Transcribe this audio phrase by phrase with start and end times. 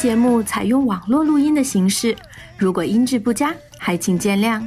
[0.00, 2.16] 节目采用网络录音的形式，
[2.56, 4.66] 如果音质不佳，还请见谅。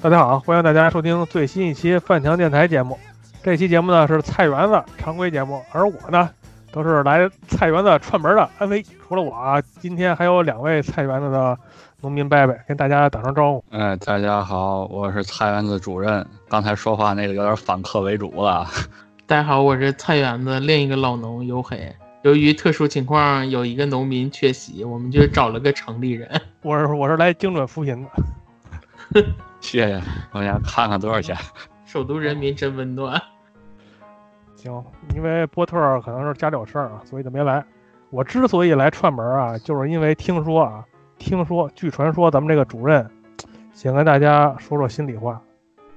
[0.00, 2.96] 大家好，欢迎大家收听最新一期范强电台节目。
[3.42, 6.30] 这期节目呢是菜园子常规节目，而我呢
[6.70, 8.80] 都是来菜园子串门的安威。
[8.80, 11.58] 除了我啊，今天还有两位菜园子的
[12.00, 13.64] 农民伯伯跟大家打声招呼。
[13.70, 16.24] 哎，大家好，我是菜园子主任。
[16.48, 18.64] 刚才说话那个有点反客为主了。
[19.26, 21.92] 大家好，我是菜园子另一个老农黝黑。
[22.24, 26.40] 由于特殊情况，有一个农民缺席，我们就找了个城里人。
[26.64, 28.10] 我是我是来精准扶贫的。
[29.60, 31.36] 谢谢，我想看看多少钱。
[31.84, 33.20] 首都人民真温暖。
[34.56, 34.82] 行，
[35.14, 37.62] 因为波特可能是家里有事儿啊，所以就没来。
[38.08, 40.82] 我之所以来串门啊，就是因为听说啊，
[41.18, 43.06] 听说据传说咱们这个主任
[43.74, 45.38] 想跟大家说说心里话。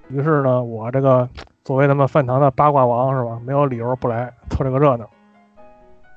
[0.10, 1.30] 于是呢，我这个
[1.64, 5.10] 作为咱们饭堂的八卦王是吧，没有理由不来凑这个热闹。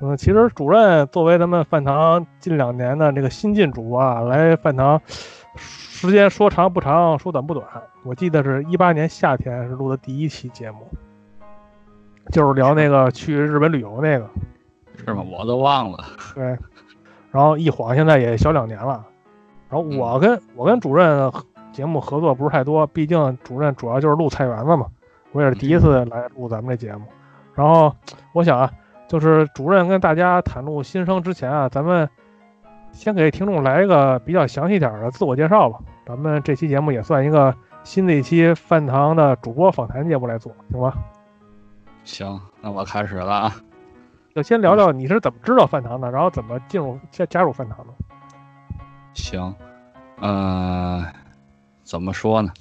[0.02, 5.00] 嗯，其实主任作为咱们饭堂近两年的这个新晋主播啊，来饭堂
[5.56, 7.66] 时间说长不长，说短不短。
[8.02, 10.88] 我记得是一八年夏天是录的第一期节目，
[12.32, 14.26] 就是聊那个去日本旅游那个。
[15.04, 15.22] 是吗？
[15.22, 15.98] 我都忘了。
[16.34, 16.44] 对，
[17.30, 19.04] 然后一晃现在也小两年了。
[19.68, 21.30] 然后我跟、我跟主任
[21.72, 24.86] 节目合作不是太多，毕竟主任主要就是录菜园子嘛，
[25.32, 27.04] 我也是第一次来录咱们这节目。
[27.54, 27.94] 然后
[28.32, 28.70] 我想啊，
[29.10, 32.08] 就是主任跟大家袒露心声之前啊，咱们
[32.92, 35.80] 先给听众来一个比较详细点儿的自我介绍吧。
[36.06, 40.94] 咱们这期节目也算一个新的一期饭堂的主播访谈节目来做，行吗？
[42.04, 43.56] 行，那我开始了啊。
[44.32, 47.92] 就先聊聊你是怎么知道饭堂的，然后怎么进入加加入饭堂的。
[49.14, 49.52] 行，
[50.20, 51.04] 呃，
[51.82, 52.52] 怎么说呢？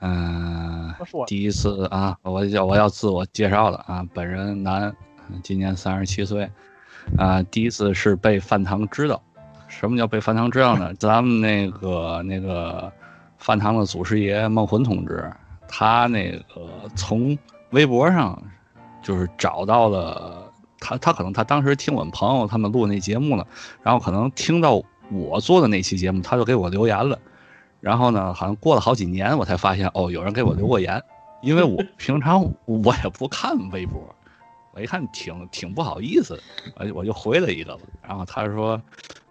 [0.00, 0.92] 嗯、
[1.28, 4.92] 第一次啊，我要我要自我介绍了啊，本人男，
[5.42, 6.50] 今年三十七岁，
[7.16, 9.22] 啊，第一次是被饭堂知道。
[9.68, 10.92] 什么叫被饭堂知道呢？
[10.94, 12.92] 咱们那个那个
[13.38, 15.32] 饭堂的祖师爷孟魂同志，
[15.68, 16.42] 他那个
[16.96, 17.38] 从
[17.70, 18.42] 微博上
[19.00, 23.46] 就是找到了他，他可能他当时听我们朋友他们录那节目了，
[23.82, 24.82] 然后可能听到
[25.12, 27.16] 我做的那期节目，他就给我留言了。
[27.80, 31.00] 然后呢，好像过了好几年，我才发现哦，有人给我留过言，
[31.42, 34.14] 因为我平常我也不看微博，
[34.72, 36.40] 我一看挺挺不好意思，
[36.76, 37.76] 我就我就回了一个。
[38.06, 38.80] 然后他说，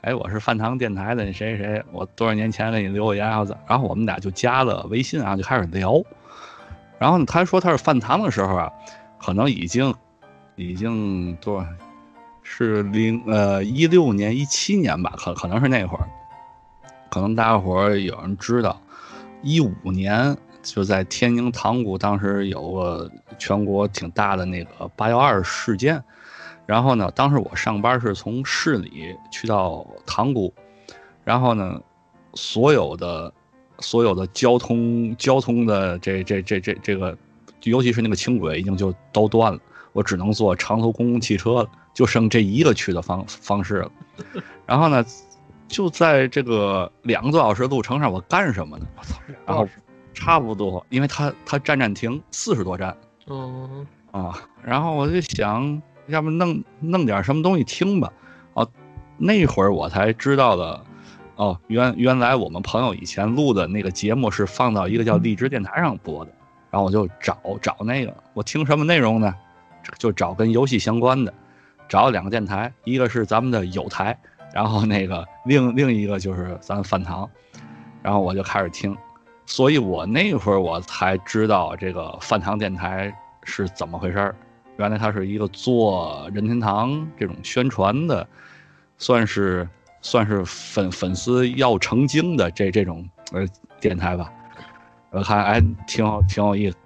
[0.02, 6.02] 哎，我是饭堂电台的谁谁谁，我多少年前给你留过言，然后怎然后我们俩就加了微信啊，就开始聊。
[6.98, 8.70] 然后，他说他是饭堂的时候啊，
[9.18, 9.96] 可能已经
[10.56, 11.66] 已经多少
[12.44, 16.06] 是零呃一六年一七年吧，可可能是那会儿。
[17.10, 18.82] 可能大家伙儿有人知道，
[19.42, 20.38] 一五年
[20.74, 26.02] 就在天津塘沽，当时有个全国挺大的那个八幺二事件。
[26.66, 30.53] 然后呢，当时我上班是从市里去到塘沽，
[31.24, 31.81] 然后呢，
[32.35, 33.34] 所有的
[33.79, 37.18] 所有的交通交通的这这这这这个，
[37.63, 39.59] 尤其是那个轻轨已经就都断了，
[39.94, 43.91] 我只能坐长途公共汽车了，就剩这一个去的方方式了。
[44.67, 45.03] 然后呢，
[45.67, 48.85] 就在这个两个多小时路程上，我干什么呢？
[48.96, 49.67] 我操然后
[50.20, 52.96] 差不多，因为他他站站停四十多站。
[53.28, 58.12] 嗯，啊，然后我就想，要不弄弄点什么东西听吧。
[58.54, 58.70] 哦，
[59.18, 60.84] 那会儿我才知道的，
[61.38, 66.32] 哦，原原来我们朋友以前录的那个节目是放到一个叫荔枝电台上播的，
[66.70, 69.34] 然后我就找找那个，我听什么内容呢？
[69.98, 71.34] 就找跟游戏相关的，
[71.88, 74.16] 找了两个电台，一个是咱们的有台，
[74.54, 77.28] 然后那个另另一个就是咱饭堂，
[78.04, 78.96] 然后我就开始听，
[79.49, 83.11] 所以我那会儿我才知道这个饭堂电台
[83.43, 84.35] 是怎么回事儿。
[84.78, 88.25] 原来它是一个做任天堂这种宣传的
[88.99, 89.67] 算是
[90.03, 93.43] 算是粉粉丝要成精的这这种呃
[93.81, 94.31] 电台吧。
[95.09, 96.78] 我看哎挺好挺有意思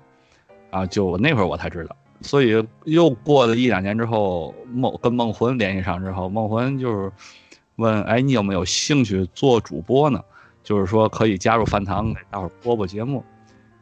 [0.72, 7.12] 啊，就我那会儿我才知道，所以又过了一两年之后，梦跟梦魂联系上之后，梦魂就是
[7.76, 10.24] 问哎你有没有兴趣做主播呢？
[10.64, 13.24] 就是说可以加入饭堂给大伙儿播播节目。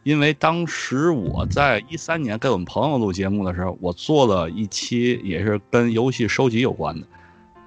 [0.03, 7.07] 因为当时我在一三年跟我们朋友录节目的时候，我做了一期也是跟游戏收集有关的，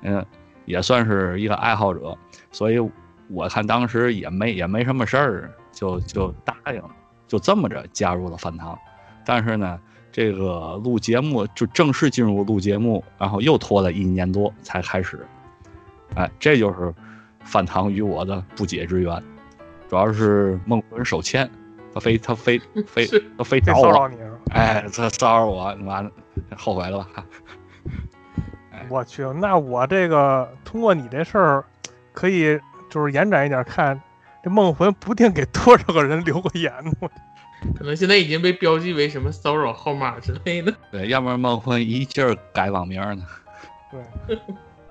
[0.03, 0.27] 嗯，
[0.65, 2.19] 也算是一个爱好者，
[2.51, 2.79] 所以
[3.29, 6.91] 我看当时也没也没什么事儿，就就答应了，
[7.29, 8.77] 就这么着加入了饭堂。
[9.25, 9.79] 但是呢，
[10.11, 15.25] 这个录节目就正式进入录节目，然后又拖了一年多才开始。
[16.17, 16.93] 哎，这就是
[17.45, 19.23] 饭堂与我的不解之缘，
[19.89, 21.49] 主要是梦魂手欠。
[21.93, 22.59] 他非他非
[22.89, 23.07] 非
[23.39, 24.17] 他非这找我，骚扰你？
[24.51, 26.11] 哎，他骚扰我，完了，
[26.57, 27.25] 后悔了吧？
[28.89, 31.65] 我去，那我这个通过你这事儿，
[32.13, 32.59] 可以
[32.91, 34.01] 就是延展一点看，
[34.43, 37.09] 这梦魂不定给多少个人留过言呢。
[37.79, 40.75] 可能现在已经被标记为什么骚扰号码之类的。
[40.91, 43.25] 对，要不然梦魂一劲儿改网名呢，
[44.27, 44.39] 对，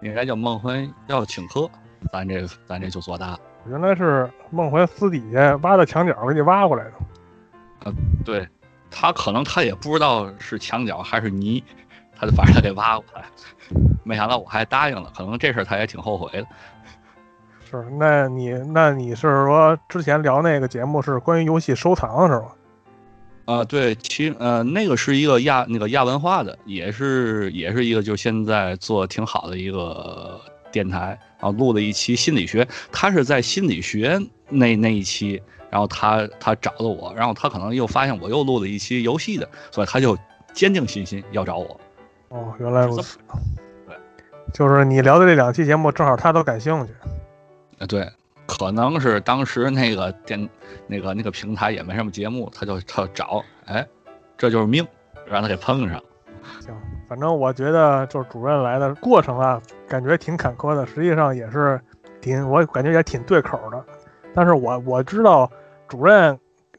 [0.01, 1.69] 应该叫梦魂要请客，
[2.11, 3.39] 咱这咱这就做大了。
[3.69, 7.94] 原来是梦回私底下挖到墙角给你挖过来的。
[8.25, 8.47] 对
[8.89, 11.63] 他可能他也不知道是墙角还是泥，
[12.15, 13.23] 他就反正他给挖过来，
[14.03, 16.47] 没想到我还答应了，可能这事儿他也挺后悔的。
[17.69, 22.45] 是，那你那你是说之前聊那个节目是关于游戏收藏是吗？
[23.45, 30.39] 啊、对，其呃那个是一个亚那个亚文化的，也是也是一个就现在做挺好的一个
[30.73, 40.17] 电台，然后录了一期心理学，他是在心理学那那一期，然后他他找了我，然后他可能又发现我又录了一期游戏的，所以他就
[40.51, 41.79] 坚定信心要找我。
[42.29, 43.19] 哦，原来如此。
[43.87, 43.95] 对，
[44.51, 46.93] 就是你聊的这两期节目，正好他都感兴趣。
[47.77, 48.11] 啊，对，
[48.47, 50.49] 可能是当时那个电
[50.87, 53.87] 那个那个平台也没什么节目，他就他找，哎，
[54.35, 54.85] 这就是命，
[55.27, 56.03] 让他给碰上。
[57.13, 61.80] 反正我觉得就是主任来的过程啊，感觉挺坎坷的，实际上也是
[62.19, 63.86] 挺，我感觉也挺对口的。
[64.33, 65.48] 但是我我知道
[65.88, 66.36] 主任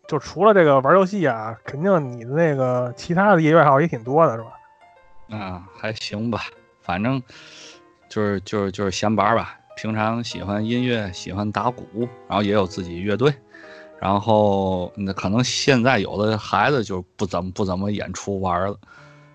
[0.08, 5.38] 就除了这个玩游戏啊，肯定你的那个其他的业余爱好也挺多的，是吧？
[5.38, 6.40] 啊，还行吧，
[6.80, 7.22] 反正
[8.08, 9.56] 就是就是就是闲玩吧。
[9.76, 11.84] 平常喜欢音乐，喜欢打鼓，
[12.26, 13.32] 然后也有自己乐队。
[14.00, 18.76] 然后那可能现在有的孩子就不怎么不怎么演出玩了，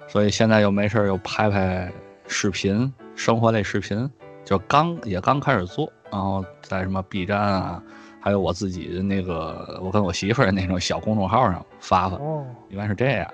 [0.09, 1.89] 所以现在又没事儿又拍拍
[2.27, 4.09] 视频，生活类视频，
[4.44, 7.81] 就刚也刚开始做，然后在什么 B 站啊，
[8.19, 13.31] 还有我自己的那个我跟我媳妇儿那种小公众号上发发，哦一般是这样。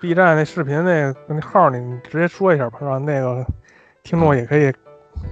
[0.00, 3.46] ，B 站那视频那个那号儿，你直接说一下吧，让那个
[4.02, 4.72] 听众也可以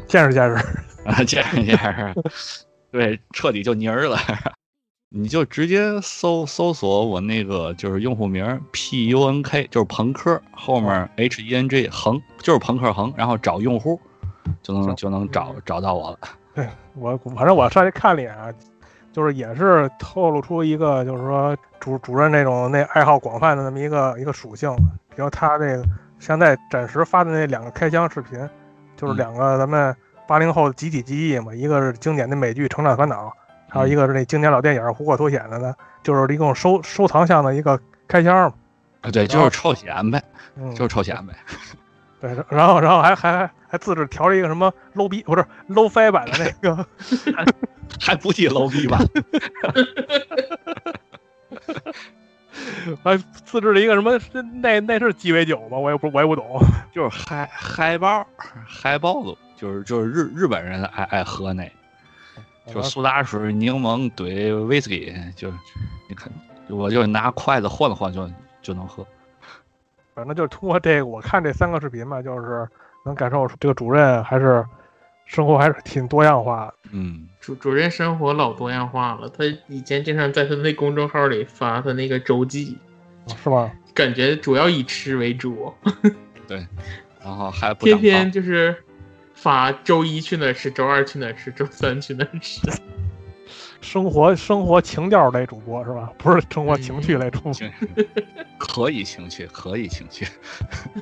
[0.07, 0.65] 见识见识。
[1.05, 2.15] 啊， 见识见识，
[2.93, 4.17] 对，彻底就蔫儿了。
[5.11, 13.99] 你就直接搜搜索我那个就是用户名 P U N K，就是朋克后面 H E N G 横，就是朋克横，然后找用户
[14.63, 16.19] 就能就能找找到我了。
[16.55, 18.53] 对 我，反正我上去看了一眼啊，
[19.11, 24.71] 就是也是透露出一个，就是说主主任那种那爱好广泛的那么一个一个属性。
[25.17, 25.85] 比如他这个
[26.19, 28.39] 现在暂时发的那两个开箱视频，
[28.95, 29.97] 就是嗯两个咱们
[30.27, 33.27] 八零后的集体记忆嘛，一个是经典的美剧《成长烦恼》，
[33.69, 38.55] 还有一个是那经典老电影《虎口脱险》的呢，就是一共收收藏项的一个开箱嘛。
[39.03, 40.23] 啊，对，就是臭显摆，
[40.57, 41.35] 嗯，就是臭显摆。
[42.21, 46.87] 对，然后 然后还还还还自制调了一个什么 low 逼，不是 low fi 版的那个。
[48.01, 48.99] 还不提 low 逼吧？
[53.05, 54.19] 还自制了一个什么？
[54.19, 55.79] 是那那是鸡尾酒吗？
[55.79, 56.61] 我也不我也不懂。
[56.93, 58.27] 就是嗨嗨包
[58.67, 61.71] 嗨包子，就是就是日日本人爱爱喝那，
[62.73, 65.51] 就苏打水、柠檬怼威士忌，就
[66.09, 66.31] 你看，
[66.69, 69.07] 我就拿筷子换了换就就能喝。
[70.15, 72.69] 反正就是通过这个，我看这三个视频嘛，就是
[73.05, 74.65] 能感受这个主任还是
[75.27, 76.75] 生活还是挺多样化的。
[76.91, 82.77] 嗯，主主任生活老多样化了，他以前经常在他那公众号里发他那个周记，
[83.43, 83.71] 是吗？
[83.95, 85.73] 感觉主要以吃为主，
[86.47, 86.67] 对，
[87.23, 88.77] 然后还不天天就是
[89.41, 92.61] 发周一去哪吃，周二去哪吃，周三去哪吃。
[93.81, 96.11] 生活生活情调类主播是吧？
[96.19, 97.73] 不是生活情趣类主播，情
[98.59, 100.27] 可以情趣，可以情趣。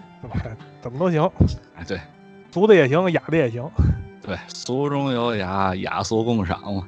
[0.83, 1.23] 怎么都行，
[1.75, 1.99] 哎，对
[2.52, 3.66] 俗的也行，雅的也行。
[4.23, 6.87] 对，俗中有雅，雅俗共赏嘛。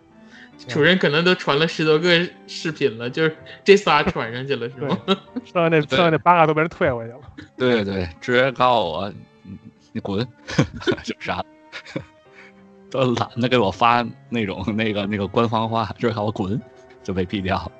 [0.66, 4.98] 主任可能都传了十多个视频了，就是这仨传上去了，是吗？
[5.44, 7.20] 剩下那剩下那八个都被人退回去了。
[7.56, 9.12] 对对，直接告诉我，
[10.00, 10.26] 滚，
[11.02, 11.44] 就杀了。
[12.90, 16.60] 都懒得给我发那种那个那个官方话，就让我滚，
[17.02, 17.72] 就被毙掉了。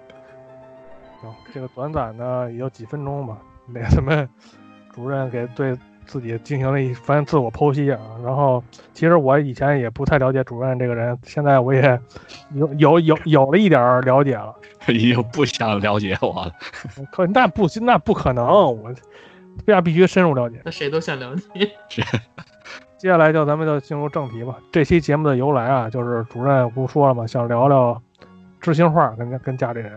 [1.23, 3.39] 行，这个短暂的也就几分钟吧。
[3.67, 4.29] 那个什么
[4.95, 7.99] 主任给对自己进行了一番自我剖析啊。
[8.23, 11.99] 然后其实我以前也不太了解主任这个人，现在我也
[12.55, 14.55] 有有有有了一点了解了。
[14.89, 16.53] 已经不想了解我了。
[17.13, 18.95] 可那不那不可能，我
[19.67, 20.61] 为啥必须深入了解？
[20.65, 21.71] 那谁都想了解。
[22.97, 24.57] 接下来就咱们就进入正题吧。
[24.73, 27.27] 这期节目的由来啊，就是主任不说了吗？
[27.27, 28.01] 想聊聊
[28.61, 29.97] 知心话，跟跟家里人。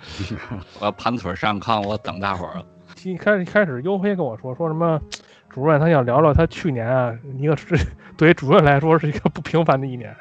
[0.78, 2.64] 我要盘腿上炕，我等大伙儿了。
[3.04, 5.00] 一开始一开始，优黑跟我说说什么，
[5.48, 7.74] 主任他想聊聊他去年啊，一个是
[8.18, 10.14] 对于主任来说是一个不平凡的一年。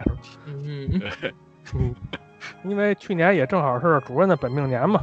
[0.45, 1.01] 嗯，
[1.75, 1.93] 嗯，
[2.63, 5.01] 因为去年也正好是主任的本命年嘛。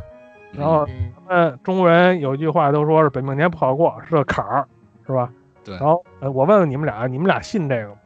[0.57, 4.67] 然后嗯咱们中国人有一句话都说是本命年不好过，是个坎儿，
[5.07, 5.31] 是吧？
[5.65, 7.97] 对然后呃，我问问你们俩，你们俩信这个吗？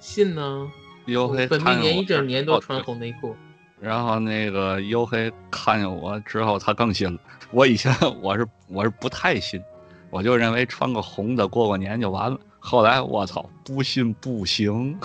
[0.00, 0.68] 信呢？
[1.06, 2.94] 黝黑本命年一整年都穿红。
[2.94, 3.34] 红内裤。
[3.80, 7.18] 然后那个黝黑看见我之后，他更信了。
[7.50, 9.62] 我以前我是我是不太信，
[10.10, 12.38] 我就认为穿个红的过过年就完了。
[12.58, 14.96] 后来我操，不信不行。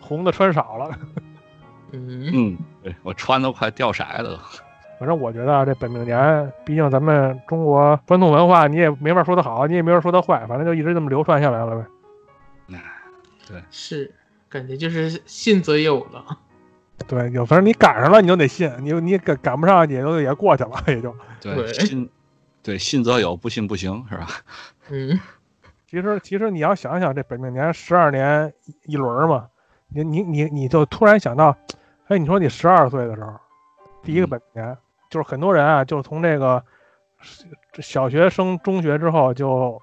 [0.00, 0.98] 红的穿少了，
[1.92, 4.40] 嗯，嗯，对我穿都快掉色子了。
[4.98, 11.86] 反正我觉得啊这本命年，毕竟咱们中国传统文化，你也没法说它好，你也没法说它坏，反正就一直这么流传下来了呗。
[12.66, 12.78] 那
[13.46, 14.12] 对是，
[14.48, 16.24] 感觉就是信则有了。
[17.06, 21.14] 对，有反正你赶上了，你就得信；你你赶赶不上，也就也过去了，也就。
[21.40, 22.10] 对，信
[22.60, 24.26] 对信则有，不信不行，是吧？
[24.90, 25.18] 嗯，
[25.86, 29.46] 其实其实你要想想，这本命年十二年一一轮儿嘛，
[29.88, 31.56] 你你你你就突然想到，
[32.08, 33.32] 哎，你说你十二岁的时候，
[34.02, 34.78] 第一个嗯本命年，
[35.10, 36.62] 就是很多人啊，就是从这个
[37.80, 39.80] 小学升中学之后，就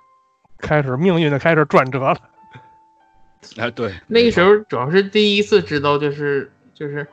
[0.58, 2.17] 开始命运就开始转折了。
[3.58, 7.05] 哎，对，那个时候主要是第一次知道，就是就是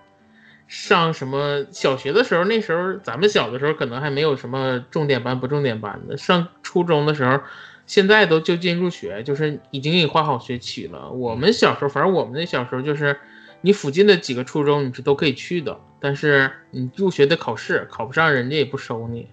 [0.66, 6.16] 上什么小学的时候，那时候咱们小的时候可能还没有什么重点班不重点班的。
[6.16, 7.38] 上初中的时候，
[7.87, 11.11] 现在都就近入学，就是已经给你划好学区了。
[11.11, 13.19] 我们小时候，反正我们那小时候就是，
[13.62, 19.28] 你附近的几个初中你是都可以去的，但是你入学得考试，考不上人家也不收你。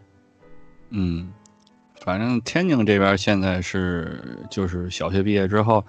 [0.92, 1.32] 嗯，
[2.02, 5.84] 反正天津这边现在是就是小学毕业之后，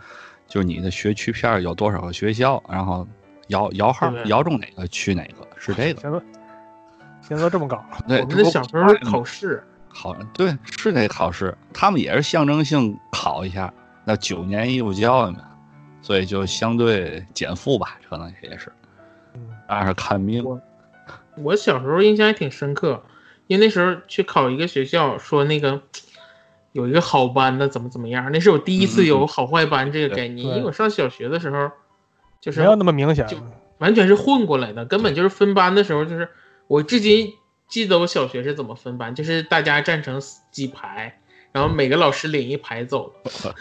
[0.48, 3.06] 就是你的学区片有多少个学校，然后
[3.48, 6.00] 摇摇号摇中哪个去哪个，是这个。
[6.00, 6.20] 现在
[7.22, 13.72] 现在都这么搞， 对，我们那小时候考试，考对是得考试，他们也是象征性考一下，
[14.04, 15.42] 那九年义务教育嘛，
[16.02, 18.72] 所以就相对减负吧，可能也是，
[19.34, 20.44] 嗯，但是看命。
[20.44, 20.60] 我
[21.36, 23.02] 我小时候印象还挺深刻，
[23.46, 25.82] 因为那时候去考一个学校，说那个
[26.72, 30.46] 有一个好班的怎么怎么样，那是我第一次有好坏班这个概念。
[30.46, 31.70] 对因为我上小学的时候，
[32.40, 33.26] 就是没有那么明显。
[33.26, 33.36] 就
[33.78, 36.28] 完全是混过来的，根本就是分班的时候，就是
[36.66, 37.32] 我至今
[37.68, 41.20] 记得我小学是怎么分班，就是大家站成几排，
[41.52, 43.12] 然后每个老师领一排走。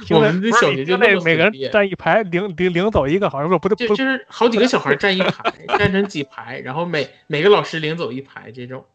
[0.05, 8.85] 听我们这那不是小学就那每个人站一排，领领领走一个，好像说不就就是好几个小孩站一排， 站成几排，然后每每个老师领走一排这种。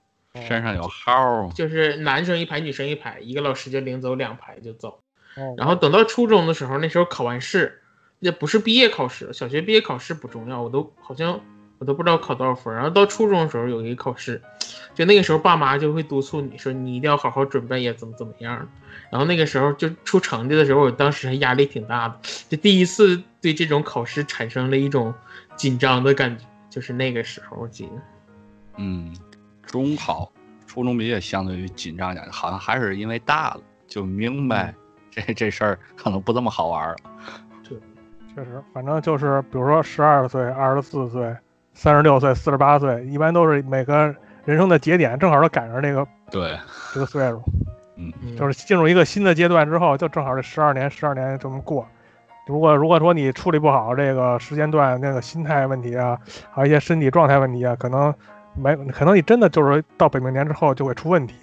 [0.49, 5.01] 山上有号儿，就是男生一排，女生一排，一个老师就领走两排就走。
[5.37, 7.83] 哦然后等到初中的时候，那时候考完试，
[8.19, 11.41] 也不是毕业考试，小学毕业考试不重要，我都好像
[11.79, 12.75] 我都不知道考多少分。
[12.75, 14.41] 然后到初中的时候有一个考试，
[14.95, 18.69] 就那个时候爸妈就会督促你说你一定要好好准备呀，怎么怎么样。
[19.11, 25.13] 然后那个时候就出成绩的时候，我当时还压力挺大的，就第一次对这种考试产生了一种
[25.57, 27.93] 紧张的感觉，就是那个时候我记得。
[28.77, 29.15] 嗯，
[29.63, 30.31] 中考、
[30.67, 34.75] 初中毕业相对于紧张点，好像还是因为大了就明白
[35.11, 36.97] 这这事儿可能不这么好玩儿了。
[38.35, 41.37] 确实，反正就是比如说十二岁、二十四岁、
[41.75, 44.15] 三十六岁、四十八岁，一般都是每个
[44.45, 46.57] 人生的节点，正好都赶上这个对，
[46.95, 47.43] 这个岁数，
[47.97, 51.87] 嗯，就是进入一个新的阶段之后，就正好这十二年、十二年这么过。
[52.47, 56.19] 如果如果说你处理不好这个时间段那个心态问题啊，
[56.53, 58.15] 还有一些身体状态问题啊，可能
[58.55, 61.35] 没可能你真的就是到本命年之后就会出问题。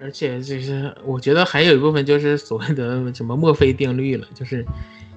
[0.00, 4.66] 而且就是我觉得还有一部分就是所谓的什么墨菲定律了，就是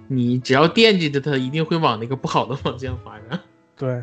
[0.08, 3.40] 你只要惦记着它，一定会往那个不好的方向发展。
[3.76, 4.02] 对，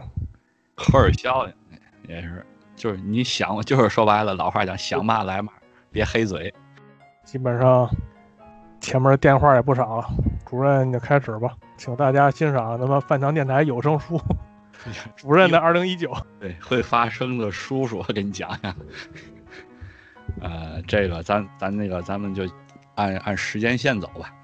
[0.74, 5.52] 科尔效应也是，就是你想，就是说白了，老话讲想嘛来嘛，
[5.90, 6.52] 别黑嘴。
[7.24, 7.88] 基本上
[8.80, 10.08] 前面电话也不少了，
[10.44, 14.20] 主任你就开始吧，请大家欣赏咱们饭堂电台有声书
[15.16, 16.12] 主任的二零一九。
[16.40, 18.74] 对，会发声的叔叔，我给你讲讲。
[20.40, 22.42] 呃，这个咱咱那个咱们就
[22.96, 24.34] 按按时间线走吧。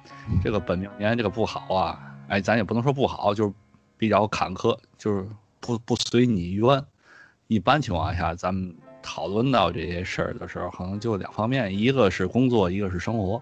[0.45, 3.55] 这个本命年这个不好啊，哎，咱也不能说不好，就是
[3.97, 5.27] 比较坎坷，就是
[5.69, 6.83] 不不随你愿。
[7.47, 13.41] 一般情况下，咱们讨论到这些事儿的时候，可能就两方面，一个是工作，一个是生活。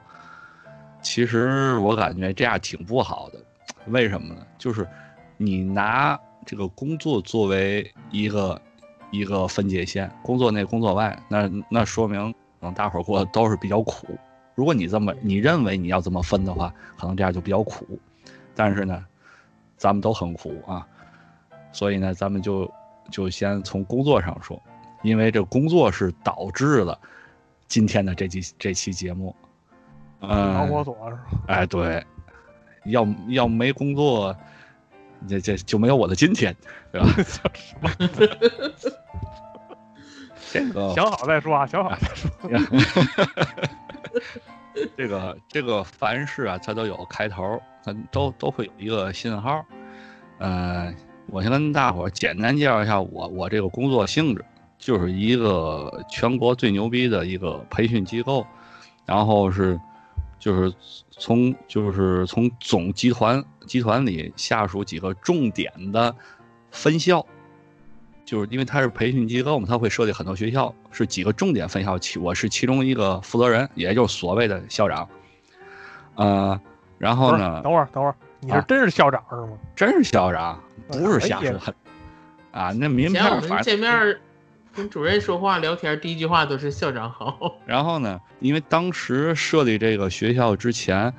[1.02, 3.38] 其实我感觉这样挺不好的，
[3.86, 4.44] 为什么呢？
[4.58, 4.88] 就是
[5.36, 8.60] 你拿这个工作作为一个
[9.12, 14.18] 一个分界线，工作内工作外，那那说明嗯大伙儿过得都是比较苦。
[14.56, 17.86] 如果你这么你认为你要这么分的话，可能这样就比较苦。
[18.52, 19.04] 但是呢，
[19.76, 20.84] 咱们都很苦啊，
[21.76, 22.72] 所以呢，咱们就
[23.10, 24.58] 就先从工作上说，
[25.02, 26.98] 因为这工作是导致了
[27.68, 29.36] 今天的这期这期节目。
[30.18, 31.22] 导嗯，火索是吧？
[31.48, 32.02] 哎，对，
[32.86, 34.34] 要要没工作，
[35.28, 36.56] 这这就没有我的今天，
[36.90, 37.08] 对吧？
[40.50, 42.30] 这个想好再说啊，想好再说。
[44.96, 49.62] 这个这个凡事啊，它都有开头，它都都会有一个信号。
[50.38, 50.90] 呃，
[51.28, 54.44] 我先跟大伙儿简单介绍一下我我这个工作性质，
[54.78, 58.46] 就是一个全国最牛逼的一个培训机构，
[59.04, 59.78] 然后是
[60.38, 60.72] 就是
[61.10, 66.14] 从就是从总集团集团里下属几个重点的
[66.70, 67.24] 分校。
[68.24, 75.08] 就是因为它是培训机构嘛，它会设立很多学校，是几个重点分校，其我是其中一个负责人，也就是所谓的校长。
[76.16, 76.60] 呃，
[76.98, 79.58] 然后呢，等会儿等会儿，你是啊真是校长是吗？
[79.74, 81.58] 真是校长，不是瞎说
[82.52, 82.70] 啊。
[82.72, 84.16] 那名以前我们片儿反正，见面
[84.72, 87.56] 跟主任说话聊天，第一句话都是校长好。
[87.66, 91.12] 然后呢，因为当时设立这个学校之前，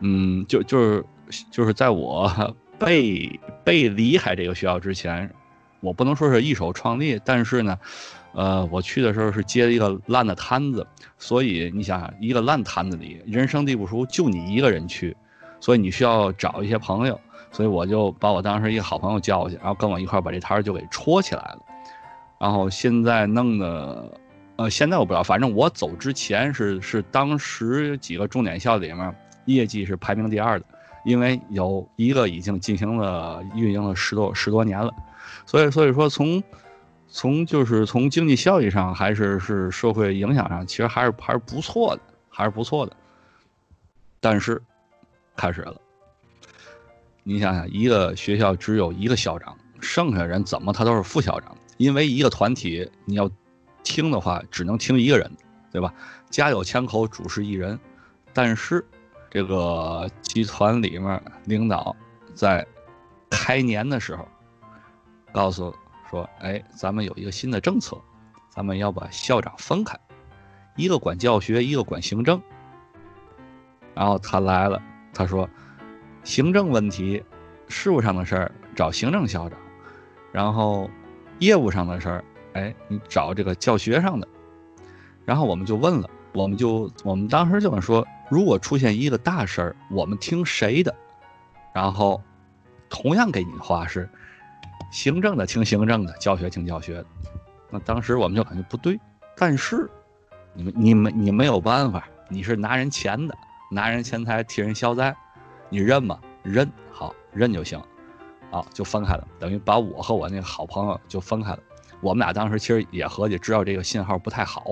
[0.00, 1.04] 嗯，就就是
[1.50, 2.32] 就是在我
[2.80, 5.30] 被被离开这个学校之前，
[5.80, 7.78] 我不能说是一手创立，但是呢，
[8.32, 10.86] 呃，我去的时候是接了一个烂的摊子，
[11.18, 15.14] 所以你想想，一个烂摊子里，人生地不熟，就你一个人去，
[15.60, 17.20] 所以你需要找一些朋友，
[17.52, 21.58] 所以我就把我当时一个好朋友叫过去，然后跟我一块把这摊儿就给戳起来了，
[22.38, 24.18] 然后现在弄的。
[24.56, 30.66] 呃，现在我不知道，反正我走之前是是当时几个重点校里面业绩是排名第二的，
[31.02, 34.92] 因为有一个已经进行了运营了十多十多年了，
[35.46, 36.42] 所以所以说从
[37.08, 42.94] 从就是从经济效益上还是是社会影响上，其实还是还是不错的，还是不错的。
[44.20, 44.60] 但是
[45.36, 45.80] 开始了，
[47.22, 53.30] 你想想，一个学校只有一个校长，剩下人怎么他都是副校长，因为一个团体你要
[53.82, 55.30] 听的话，只能听一个人，
[55.72, 55.94] 对吧？
[56.28, 57.78] 家有千口，主事一人。
[58.32, 58.86] 但是
[59.28, 61.96] 这个集团里面领导
[62.34, 62.66] 在
[63.28, 64.28] 开年的时候
[65.32, 65.74] 告诉
[66.08, 67.96] 说：“哎，咱们有一个新的政策，
[68.48, 69.98] 咱们要把校长分开，
[70.76, 72.40] 一个管教学，一个管行政。”
[73.94, 74.80] 然后他来了，
[75.12, 75.48] 他说
[76.24, 77.22] ：“行政问题，
[77.68, 79.58] 事务上的事儿找行政校长，
[80.32, 80.88] 然后
[81.38, 84.26] 业务上的事儿，哎，你找这个教学上的。”
[85.26, 90.94] 然后我们就问了，我们就我们当时就问说，如果出现一个大事儿，我们听谁的？
[91.72, 92.20] 然后
[92.88, 94.08] 同样给你的话是，
[94.90, 97.06] 行政的听行政的，教学听教学的。
[97.70, 98.98] 那当时我们就感觉不对，
[99.36, 99.88] 但是
[100.54, 103.36] 你们你们你没有办法，你是拿人钱的，
[103.70, 105.14] 拿人钱财替人消灾，
[105.68, 106.18] 你认吗？
[106.42, 107.80] 认，好认就行，
[108.50, 111.58] 好就分开了，等于把我和我那个好朋友就分开了。
[112.00, 114.64] 我们俩当时其实也合计，知道这个信号不太好，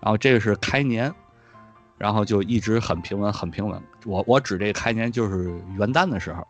[0.00, 1.12] 然后这个是开年，
[1.98, 3.82] 然后就一直很平稳，很平稳。
[4.04, 5.44] 我我指这个开年就是
[5.76, 6.46] 元旦的时候，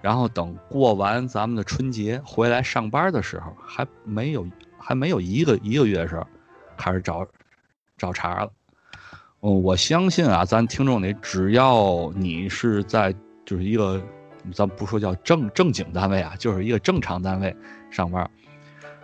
[0.00, 4.46] 然后等过完咱们的春节回来上班的时候，还没有
[4.78, 6.26] 还没有一个一个月的时候，
[6.76, 7.26] 开始找
[7.98, 8.50] 找茬了。
[9.46, 14.02] 嗯，我相信啊，咱听众里只要你是在就是一个，
[14.52, 17.54] 咱不说叫正正经单位啊，就是一个正常单位
[17.88, 18.28] 上班，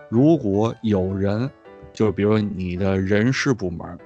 [0.09, 1.48] 如果有人，
[1.92, 3.96] 就是比如你的人事部门，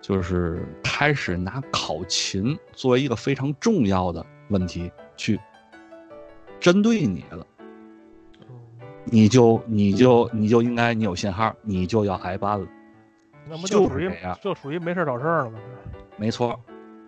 [0.00, 5.38] 就是开始拿考勤作为一个非常重要的问题去
[6.58, 7.46] 针对你了，
[9.04, 12.66] 你就你就你就应该你有信号，你就要挨办了。
[13.48, 15.58] 那不就就是属于就属于没事找事儿了吗？
[16.16, 16.58] 没错，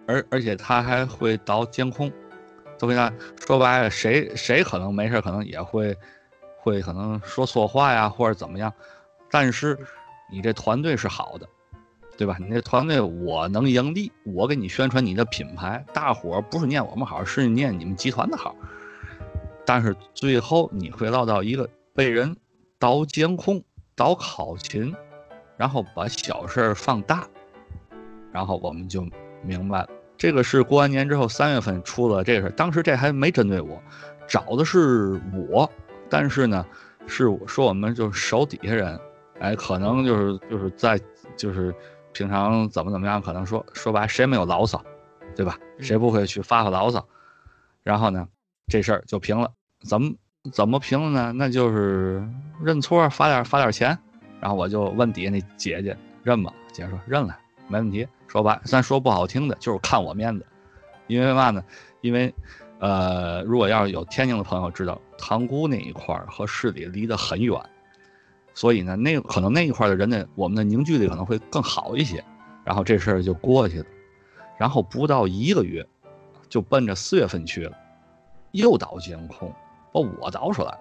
[0.06, 2.12] 而而且他还会倒监控，
[2.78, 3.12] 都跟他
[3.44, 5.96] 说白了，谁谁可能没事，可能也会
[6.58, 8.72] 会可能说错话呀，或者怎么样，
[9.30, 9.76] 但是
[10.30, 11.48] 你这团队是好的，
[12.16, 12.36] 对吧？
[12.38, 18.54] 你这团队我能盈利，我给你宣传你的品牌，大伙儿不是念我们好，是念你们集团的好，
[19.64, 22.36] 但是最后你会落到一个被人
[22.78, 23.62] 倒监控、
[23.96, 24.94] 倒考勤，
[25.58, 27.28] 然后把小事儿放大。
[28.32, 29.06] 然后我们就
[29.42, 33.82] 明白了，这个是过完年之后三月份出了这个事儿，当时这还没针对我，
[34.28, 35.68] 找的是我，
[36.08, 36.64] 但是呢，
[37.06, 39.00] 是我说我们就是手底下人，
[39.40, 41.00] 哎，可能就是就是在
[41.36, 41.74] 就是
[42.12, 44.80] 平常怎么怎么样，可能说说白谁没有牢骚，
[45.34, 45.58] 对吧？
[45.80, 47.04] 谁不会去发发牢骚？
[47.82, 48.28] 然后呢，
[48.66, 49.50] 这事儿就平了。
[49.88, 50.12] 怎么
[50.52, 51.32] 怎么平了呢？
[51.32, 52.22] 那就是
[52.62, 53.98] 认错，罚点罚点钱。
[54.40, 56.52] 然后我就问底下那姐姐认吗？
[56.72, 58.06] 姐姐说认了，没问题。
[58.26, 60.46] 说白，咱说不好听的，就是看我面子。
[61.06, 61.64] 因为嘛呢？
[62.02, 62.32] 因为，
[62.78, 67.58] 呃，如果要是有天津的朋友知道，塘沽那一块儿和市里离得很远，
[68.52, 72.22] 所以呢，那可能那一块的人呢，我们的凝聚力可能会更好一些。
[72.64, 73.86] 然后这事儿就过去了。
[74.58, 75.86] 然后不到一个月，
[76.50, 77.74] 就奔着四月份去了，
[78.50, 79.50] 又倒监控，
[79.90, 80.80] 把我倒出来了，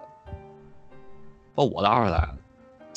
[1.54, 2.36] 把我倒出来了。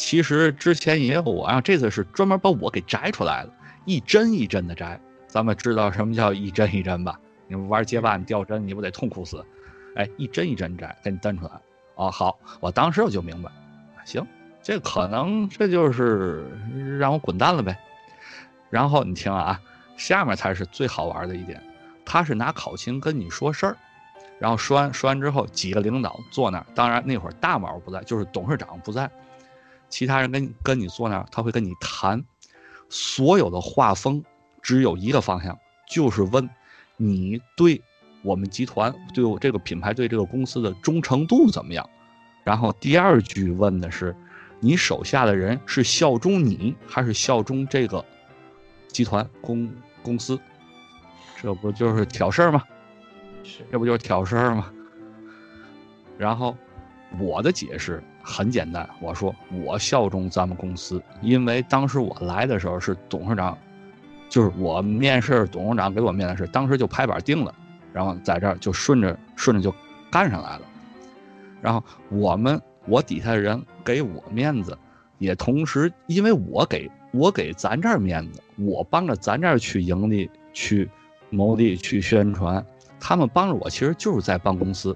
[0.02, 3.54] 其实之前也有我，啊这次是专门把我给摘出来了。
[3.86, 7.20] 一针一针的摘，咱们知道什么叫一针一针吧？
[7.48, 9.46] 你玩街霸你掉针，你不得痛苦死？
[9.96, 11.52] 哎，一针一针摘，给你蹬出来。
[11.94, 13.52] 哦，好，我当时我就明白，
[14.04, 14.26] 行，
[14.64, 16.48] 这可能这就是
[16.98, 17.78] 让我滚蛋了呗。
[18.72, 19.62] 然后你听啊，
[19.98, 21.62] 下面才是最好玩的一点，
[22.04, 23.78] 他是拿考勤跟你说事儿，
[24.40, 29.08] 然后说完说完之后，几个领导坐那儿，当然那会儿大毛不在，就是董事长不在，
[29.92, 32.26] 其他人跟跟你坐那儿，他会跟你谈。
[32.90, 34.24] 所有的画风
[34.62, 36.50] 只有一个方向，就是问
[36.98, 37.82] 你对
[38.22, 41.88] 我们集团、对我这个品牌、对这个公司的忠诚度怎么样。
[42.44, 44.16] 然后第二句问的是，
[44.60, 48.04] 你手下的人是效忠你，还是效忠这个
[48.88, 50.40] 集团公公司？
[51.42, 52.64] 这不就是挑事儿吗？
[53.44, 54.72] 是，这不就是挑事儿吗？
[56.18, 56.58] 然后
[57.18, 58.04] 我的解释。
[58.24, 59.34] 很简单，我说
[59.66, 63.58] 我效忠咱们公司，因为当时我来的时候是董事长，
[64.30, 67.54] 就是我面试董事长给我面试，当时就拍板定了，
[67.92, 69.74] 然后在这儿就顺着顺着就
[70.12, 70.62] 干上来了。
[71.62, 74.78] 然后我们我底下的人给我面子，
[75.18, 80.90] 也同时因为我给我给咱这儿面子，我帮着咱这儿去盈利、去
[81.30, 82.64] 谋利、去宣传，
[83.00, 84.96] 他们帮着我其实就是在帮公司，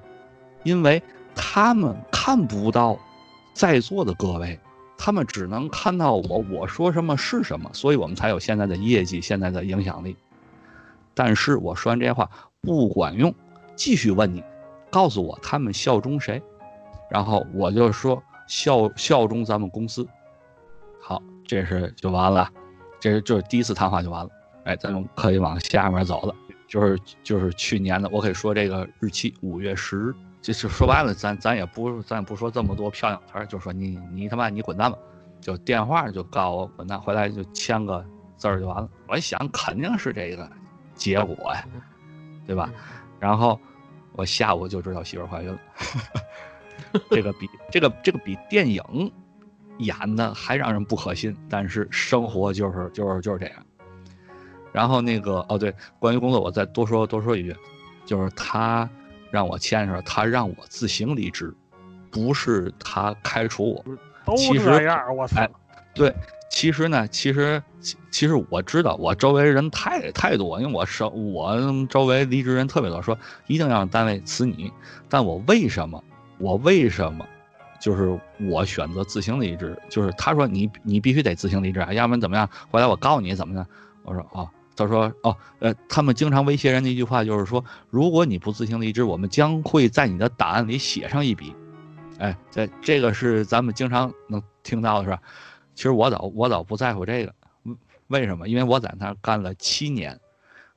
[0.64, 1.02] 因为
[1.34, 2.98] 他们看不到。
[3.56, 4.60] 在座的各位，
[4.98, 10.18] 他们只能看到我，我说什么是什么，所以我们才有现在的业绩，现在的影响力。
[11.14, 13.34] 但是我说完这些话不管用，
[13.74, 14.44] 继续问你，
[14.92, 16.44] 告诉我他们效忠谁，
[17.10, 20.06] 然后我就说效效忠咱们公司。
[21.02, 22.52] 好，这是就完了，
[23.00, 24.30] 这是就是第一次谈话就完了。
[24.66, 26.36] 哎，咱们可以往下面走了，
[26.68, 30.14] 就是就是去年的，我可以说这个日期五月十日。
[30.46, 34.98] 就是说白了，咱咱也不咱也不说这么多漂亮词儿，就说你你他妈你滚蛋吧，
[35.42, 38.06] 就电话就告我滚蛋，回来就签个
[38.38, 38.88] 字儿就完了。
[39.08, 40.48] 我一想肯定是这个
[40.94, 41.66] 结果呀，
[42.46, 42.70] 对吧？
[43.20, 43.60] 然后
[44.12, 45.60] 我下午就知道媳妇怀孕了，
[47.10, 49.12] 这个比这个这个比电影
[49.80, 53.66] 演的还让人不可信，但是生活就是就是就是这样。
[54.72, 57.56] 然后那个哦对，关于工作我再多说多说一句，
[58.06, 58.88] 就是他。
[59.36, 61.54] 让我签的时候，他让我自行离职，
[62.10, 63.86] 不是他开除我。
[64.26, 65.46] 都这样，我操！
[65.94, 66.14] 对，
[66.50, 67.62] 其实呢，其实
[68.10, 73.18] 其实我知道，我周围人太太多，因为我是我周围离职人特别多，说
[73.48, 74.72] 一定要让单位辞你。
[75.10, 76.02] 但我为什么？
[76.38, 77.26] 我为什么？
[77.82, 78.18] 就是
[78.50, 82.50] 我选择自行离职，就是他说你你必须得自行离职啊，要不然怎么样？
[82.72, 83.68] 回来我告诉你怎么样？
[84.04, 84.50] 我说哦。
[84.76, 91.56] 他说：“哦，呃，他们经常威胁人的一句话就是说，如果你不自行离职，我们将会在你的档案里写上一笔。
[92.20, 95.20] 哎，这这个是咱们经常能听到的，是吧？
[95.74, 97.34] 其实我倒我倒不在乎这个，
[98.08, 98.48] 为什么？
[98.50, 100.20] 因为我在那儿干了七年，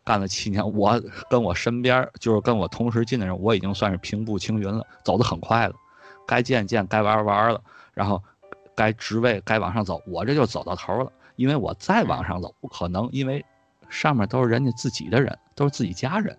[0.05, 5.75] 干了七年，我跟我身边就是跟我同时进的人，我已经算是平步青云了，走得很快了。
[6.27, 7.61] 该见见，该玩玩了，
[7.95, 8.23] 然后
[8.77, 11.13] 该职位该往上走，我这就走到头了。
[11.35, 13.45] 因为我再往上走不可能，因为。”
[13.89, 16.37] 上面都是人家自己的人，都是自己家人，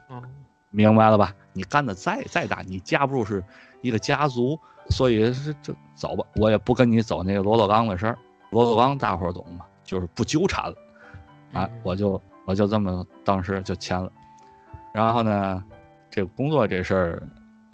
[0.70, 1.34] 明白了吧？
[1.52, 3.44] 你干的再再大，你架不住是
[3.80, 6.24] 一个家族，所以是就走吧。
[6.36, 8.18] 我也不跟你走那个罗罗刚的事儿，
[8.50, 10.76] 罗罗刚大伙儿懂吗，就是不纠缠了，
[11.52, 14.10] 啊，我就我就这么当时就签了。
[14.94, 15.62] 然后呢，
[16.10, 17.28] 这个工作这事儿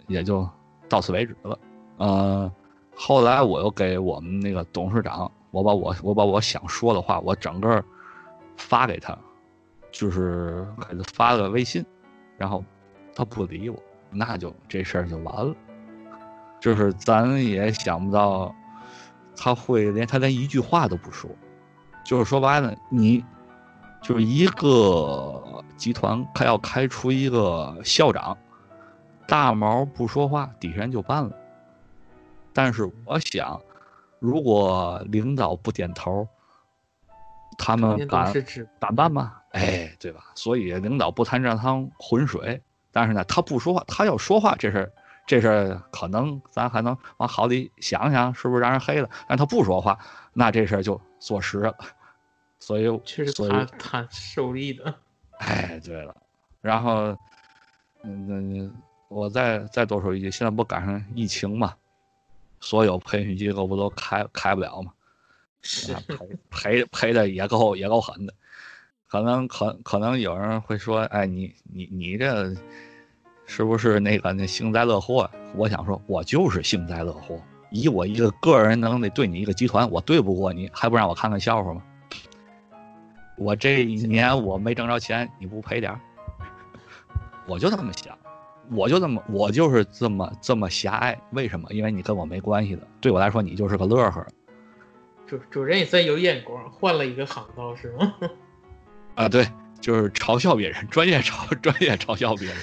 [0.07, 0.47] 也就
[0.87, 1.59] 到此为止了。
[1.97, 2.51] 呃，
[2.95, 7.83] 后来我又给我们那个董事长，我把我我把我想说的话，我整个。
[8.59, 9.17] 发给他，
[9.91, 11.83] 就是给他发了个微信，
[12.37, 12.63] 然后
[13.15, 15.55] 他不理我，那就这事儿就完了。
[16.59, 18.53] 就是咱也想不到，
[19.35, 21.31] 他会连他连一句话都不说，
[22.03, 23.23] 就是说白了，你
[24.01, 28.37] 就是一个集团他要开除一个校长，
[29.25, 31.31] 大毛不说话，底下人就办了。
[32.51, 33.61] 但是我想，
[34.19, 36.27] 如果领导不点头，
[37.59, 38.33] 他们敢
[38.79, 39.35] 敢办吗？
[39.51, 40.31] 哎，对吧？
[40.33, 42.59] 所以领导不谈这趟浑水，
[42.91, 44.91] 但是呢，他不说话，他要说话，这事儿
[45.27, 49.09] 这事儿可能咱还能往好里想想，是不是让人黑了？
[49.27, 49.99] 但他不说话，
[50.33, 51.75] 那这事儿就坐实了。
[52.59, 54.95] 所以，确实他他受力的。
[55.39, 56.15] 哎，对了，
[56.61, 57.17] 然后，
[58.03, 58.71] 嗯，那
[59.07, 61.73] 我再再多说一句，现在不赶上疫情嘛，
[62.59, 64.98] 所有培训机构不都开开不了嘛，是啊
[65.61, 68.33] 赔赔赔的也够也够狠的，
[69.07, 72.53] 可能可可能有人会说，哎，你你你这
[73.45, 75.29] 是不是那个那幸灾乐祸？
[75.55, 77.41] 我想说，我就是幸灾乐祸，
[77.71, 81.83] 以我一个个人能力对你一个集团，我对不过你，还不让我看看笑话吗？
[83.37, 85.99] 我这一年我没挣着钱，你不赔点儿？
[87.47, 88.17] 我就这么想，
[88.69, 91.19] 我就这么，我就是这么这么狭隘。
[91.31, 91.67] 为什么？
[91.71, 94.25] 因为你跟我没关系的，对我来说你就是个乐呵
[95.29, 98.15] 主主任也算有眼光，换了一个行当是吗？
[99.13, 99.29] 啊。
[99.29, 99.47] 对，
[99.79, 102.57] 就是嘲笑别人，专业嘲专业嘲笑别人。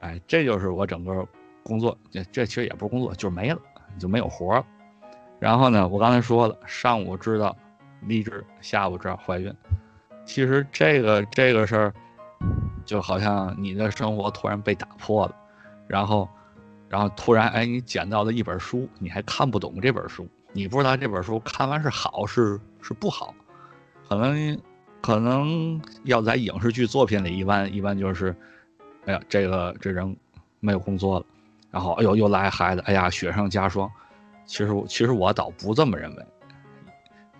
[0.00, 1.26] 哎，这就是我整个
[1.62, 3.60] 工作，这这其实也不是工作，就是没了，
[3.98, 4.64] 就没有活儿。
[5.38, 7.54] 然后呢，我刚才说了，上午知道
[8.00, 9.54] 励志，下午知道怀孕。
[10.24, 11.94] 其实这个这个事儿，
[12.86, 15.36] 就好像你的生活突然被打破了，
[15.86, 16.26] 然后，
[16.88, 23.34] 然后突然哎，你捡到了一本书，你还看不懂这本书，你不知道这本书看完是好是是不好，
[24.08, 24.58] 可能
[25.02, 28.34] 可能要在影视剧作品里，一般一般就是，
[29.04, 30.16] 哎呀，这个这人
[30.60, 31.26] 没有工作了，
[31.70, 33.90] 然后哎呦又来孩子，哎呀雪上加霜。
[34.46, 36.26] 其实其实我倒不这么认为，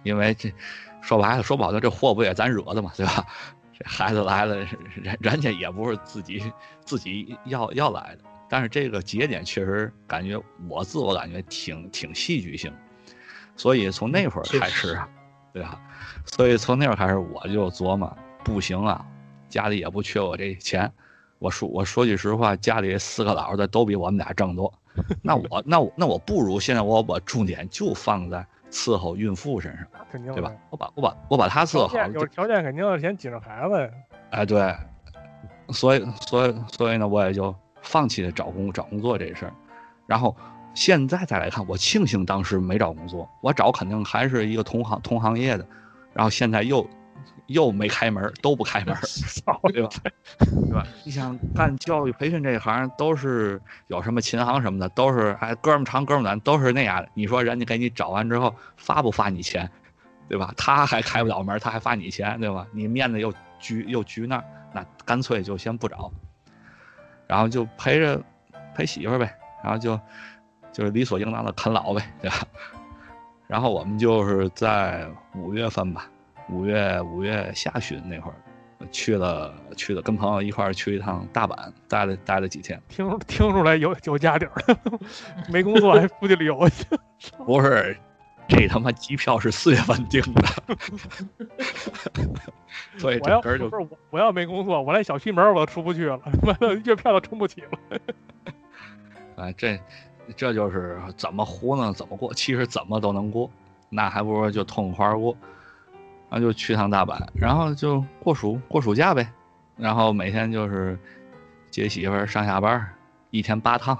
[0.02, 0.52] 因为这
[1.00, 3.24] 说白了说不好听，这祸不也咱惹的嘛，对吧？
[3.72, 4.59] 这孩子来了，
[4.94, 6.52] 人人家也不是自己
[6.85, 12.79] 自己要要来的，但是这个节点确实感觉我自我感觉挺挺戏剧性的，
[13.56, 15.08] 所以从那会儿开始 啊，
[15.52, 15.80] 对吧？
[16.24, 19.04] 所以从那会儿开始我就琢磨，不行啊，
[19.48, 20.90] 家里也不缺我这钱，
[21.38, 24.72] 我说我说句实话，家里四个老的都比我们俩挣多。
[25.22, 30.50] 那我那我那我不如现在我把重点就放在伺候孕妇身上，肯定对吧？
[30.70, 33.90] 我把我把我把她伺候好，有条件肯定要先紧着孩子呀。
[34.30, 34.74] 哎对，
[35.68, 39.52] 所以所以所以呢，我也就放弃了找工找工作这事儿。
[40.06, 40.34] 然后
[40.76, 45.66] 现在再来看，我庆幸当时没找工作，我找肯定还是一个同行同行业的，
[46.12, 46.86] 然后现在又
[47.46, 48.94] 又没开门，都不开门，
[49.44, 49.88] 操，对吧？
[50.38, 50.86] 对吧？
[51.02, 57.08] 你想干教育培训这一行，都是有什么琴行什么的，都是哎哥们长哥们短，都是那样的。
[57.14, 59.68] 你说人家给你找完之后发不发你钱，
[60.28, 60.52] 对吧？
[60.58, 62.66] 他还开不了门，他还发你钱，对吧？
[62.70, 66.12] 你面子又局又局那儿，那干脆就先不找，
[67.26, 68.22] 然后就陪着
[68.74, 69.34] 陪媳妇儿呗，
[69.64, 69.98] 然后就
[70.76, 72.36] 就是理所应当的啃老呗，对吧？
[73.46, 76.06] 然后我们就是在五月份吧，
[76.50, 78.36] 五月五月下旬那会儿。
[78.92, 82.80] 去了去了，跟朋友一块儿去一趟大阪，待了待了几天。
[82.88, 84.78] 听听出来有有家底儿了，
[85.48, 86.84] 没工作还出去旅游去。
[87.46, 87.96] 不是，
[88.46, 90.42] 这他妈机票是四月份订的，
[92.98, 97.98] 所以我要整个就不是我我要没工作，我连小区门我都出不去了， 完了月票都充不起了。
[99.36, 99.80] 啊，这
[100.34, 103.50] 这就是怎么糊弄怎么过，其实怎么都能过，
[103.88, 105.36] 那还不如就痛快过。
[106.28, 109.28] 然后就去趟大阪，然后就过暑过暑假呗，
[109.76, 110.98] 然后每天就是
[111.70, 112.84] 接媳妇儿上下班，
[113.30, 113.96] 一天八趟，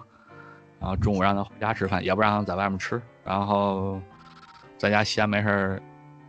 [0.81, 4.01] 然后中午让她回家吃饭，也不让她在外面吃，然后
[4.77, 5.83] 在家闲没事儿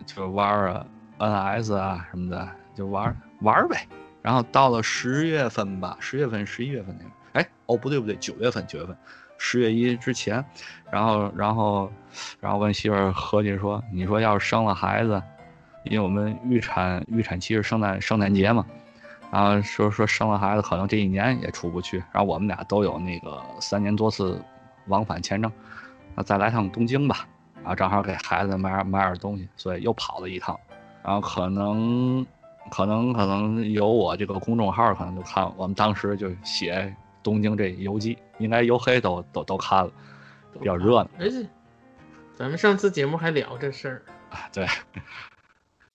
[0.05, 0.85] 就玩儿啊
[1.17, 3.87] NS 啊什么的，就玩玩呗。
[4.21, 8.95] 然后到了十月份吧，十月份、十一月份那个，哎，哦不对不对，九月份九月份，
[9.37, 10.43] 十月一之前，
[10.91, 11.91] 然后然后
[12.39, 15.21] 然后跟媳妇儿合计说，你说要是生了孩子。
[15.89, 18.65] 因为我们预产预产期是圣诞圣诞节嘛，
[19.31, 24.43] 然后说说生了孩子可能这一年也出不去，然后我们俩都有那个三年多次
[24.87, 25.49] 往返签证，
[26.13, 30.59] 那再来趟东京吧，然后正好给孩子买点买点东西，所以又跑了一趟，
[31.05, 32.25] 然后可能
[32.69, 39.91] 可能可能有我这个公众号可能就看我们当时就写东京这游记，应该游黑都都都看了，
[40.59, 41.09] 比较热闹。
[41.19, 41.47] 而且
[42.35, 44.67] 咱们上次节目还聊这事儿，啊，对。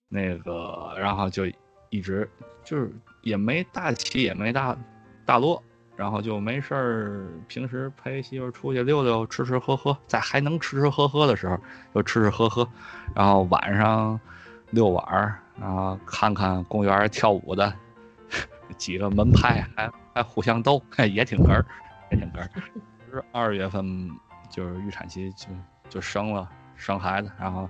[0.09, 1.47] 那个，然后就
[1.89, 2.29] 一直
[2.63, 4.77] 就是也没大起也没大
[5.25, 5.63] 大落，
[5.97, 11.59] 然后就没事儿，平时陪媳妇出去溜溜，吃吃喝喝，在还能吃吃喝喝的时候
[11.95, 12.69] 就吃吃喝喝，
[13.15, 14.21] 然后晚上
[14.69, 17.73] 遛弯儿，然后看看公园跳舞的，
[18.77, 21.65] 几个门派还还互相斗，也挺哏儿，
[22.11, 22.49] 也挺哏儿。
[23.11, 24.11] 是二月份
[24.51, 25.47] 就是预产期就
[25.89, 27.69] 就生了生孩子，然后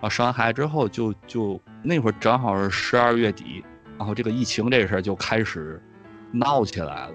[0.00, 3.64] 啊生完孩子之后就就那会儿正好是十二月底，
[3.96, 5.82] 然后这个疫情这事儿就开始
[6.30, 7.14] 闹起来了。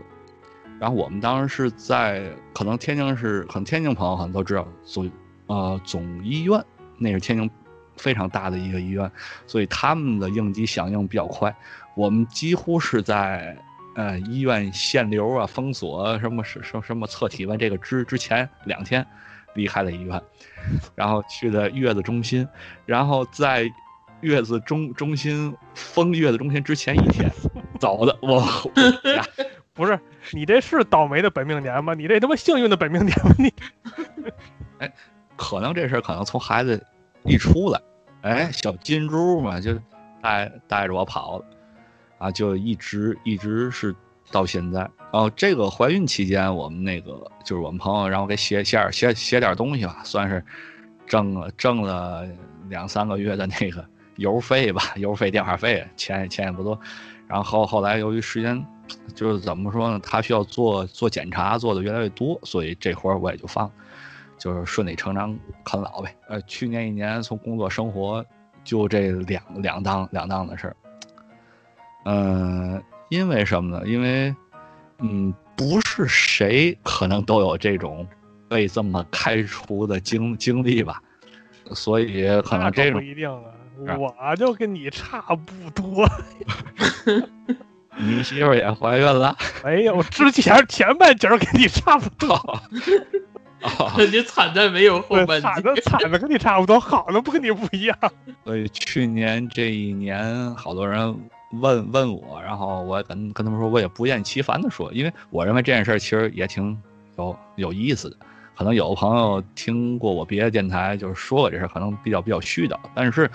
[0.79, 5.09] 然后我们当时是在可能天津市，可能天津朋友可能都知道总
[5.47, 6.61] 呃总医院，
[6.97, 7.49] 那是天津
[7.95, 9.09] 非常大的一个医院，
[9.47, 11.55] 所以他们的应急响应比较快。
[11.95, 13.57] 我们几乎是在
[13.95, 19.05] 呃医院限流啊、封锁啊什么什什什么测体温这个之之前两天
[19.53, 20.21] 离开了医院，
[20.95, 22.47] 然后去的月子中心，
[22.85, 23.69] 然后在
[24.21, 27.29] 月子中中心封月子中心之前一天
[27.79, 28.17] 走的。
[28.21, 28.41] 我
[29.73, 29.99] 不是
[30.31, 31.93] 你这是倒霉的本命年吗？
[31.93, 33.35] 你这他妈幸运的本命年吗？
[33.37, 33.53] 你
[34.79, 34.91] 哎
[35.35, 36.83] 可能这事儿可能从孩子
[37.23, 37.81] 一出来，
[38.21, 39.77] 哎，小金猪嘛，就
[40.21, 41.45] 带带着我跑了，
[42.23, 43.93] 啊，就一直一直是
[44.31, 44.79] 到现在。
[45.11, 50.41] 然后这个怀孕期间，我们那个就是我们朋友让我给写写点写写点东西吧，算是
[51.05, 52.25] 挣了挣了
[52.69, 56.79] 两三个月的那个油费吧，油费电话费，钱钱也不多。
[57.27, 58.65] 然后后来由于时间
[59.13, 63.69] 就是怎么说呢，他需要做做检查做的越来越多，所以这活儿我也就放。
[64.37, 66.13] 就是顺理成章啃老呗。
[66.27, 68.25] 呃，去年一年从工作生活
[68.63, 70.75] 就这两两档两档的事儿。
[72.05, 73.87] 嗯、因为什么呢？
[73.87, 74.35] 因为
[74.99, 78.07] 嗯，不是谁可能都有这种
[78.47, 81.01] 被这么开除的经经历吧，
[81.71, 83.97] 所以可能这种不一定啊。
[83.97, 86.07] 我就跟你差不多，
[87.97, 89.35] 你媳妇儿也怀孕了。
[89.65, 92.33] 没有之前前半截儿跟你差不多，
[93.61, 95.61] 啊，就惨在没有后对半惨。
[95.63, 97.97] 的惨的跟你差不多，好的不跟你不一样。
[98.43, 101.19] 所以去年这一年，好多人
[101.59, 106.77] 问问我，然后我跟跟他们说，我也不厌其烦的说，因为我认为这件事儿其实也挺
[107.17, 108.17] 有有意思的。
[108.55, 113.29] 可能有朋友听过我别的电台，就是说过这事，可能比较比较絮叨，但是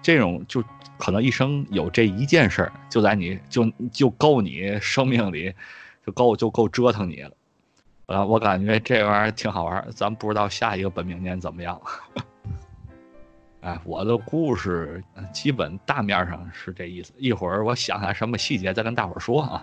[0.00, 0.64] 这种就
[0.98, 5.52] 可能一生有这一件事儿，就在你就就够你生命里，
[6.06, 7.32] 就够就够折腾你了。
[8.06, 11.80] 啊，我感觉这玩意儿挺好玩，咱不知道下一个本命年怎么样。
[13.60, 15.02] 哎，我的故事
[15.34, 17.12] 基本大面上是这意思。
[17.18, 19.62] 一会儿我想想什么细节再跟大伙儿说啊。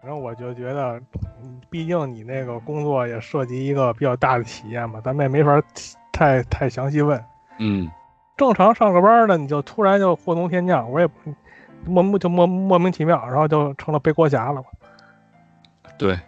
[0.00, 0.98] 反正我就觉得，
[1.42, 5.62] 嗯毕竟你那个工作也涉及一个比较大的体验嘛，咱们也没法
[6.10, 7.22] 太太详细问。
[7.58, 7.90] 嗯，
[8.38, 11.06] 正常上个班呢，你就突然就祸从天降，我也
[11.84, 14.68] 莫莫就莫莫名其妙，然后就成了背锅侠了嘛。
[15.98, 16.18] 对，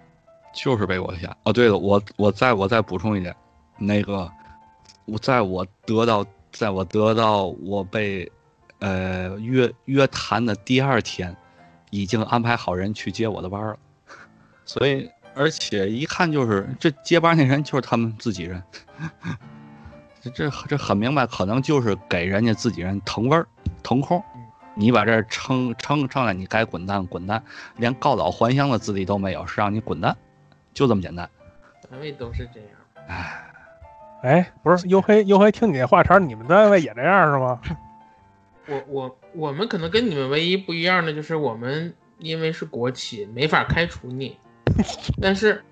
[0.53, 1.35] 就是背锅侠。
[1.45, 3.35] 哦，对了，我我再我再补充一点，
[3.79, 4.31] 那个
[5.07, 8.31] 我在我得到在我得到我被
[8.83, 11.35] 呃约约谈的第二天，
[11.91, 13.77] 已经安排好人去接我的班了，
[14.67, 18.61] 所以而且一看就是这接班那人就是他们自己人，
[20.21, 23.47] 这这这很明白，可能就是给人家自己人腾位儿
[23.85, 24.21] 腾空。
[24.75, 27.43] 你把这儿撑撑撑来，你该滚蛋滚蛋，
[27.77, 30.17] 连告老还乡的资历都没有，是让你滚蛋，
[30.73, 31.29] 就这么简单。
[31.91, 32.71] 单位都是这样。
[33.07, 33.45] 唉，
[34.23, 37.61] 哎，不是，黝黑黝黑，听你这话茬儿，你们单位也这样是吗？
[38.67, 44.37] 我我我们可能跟你们唯一不一样的就是我们因为是国企，没法开除你，
[45.21, 45.63] 但是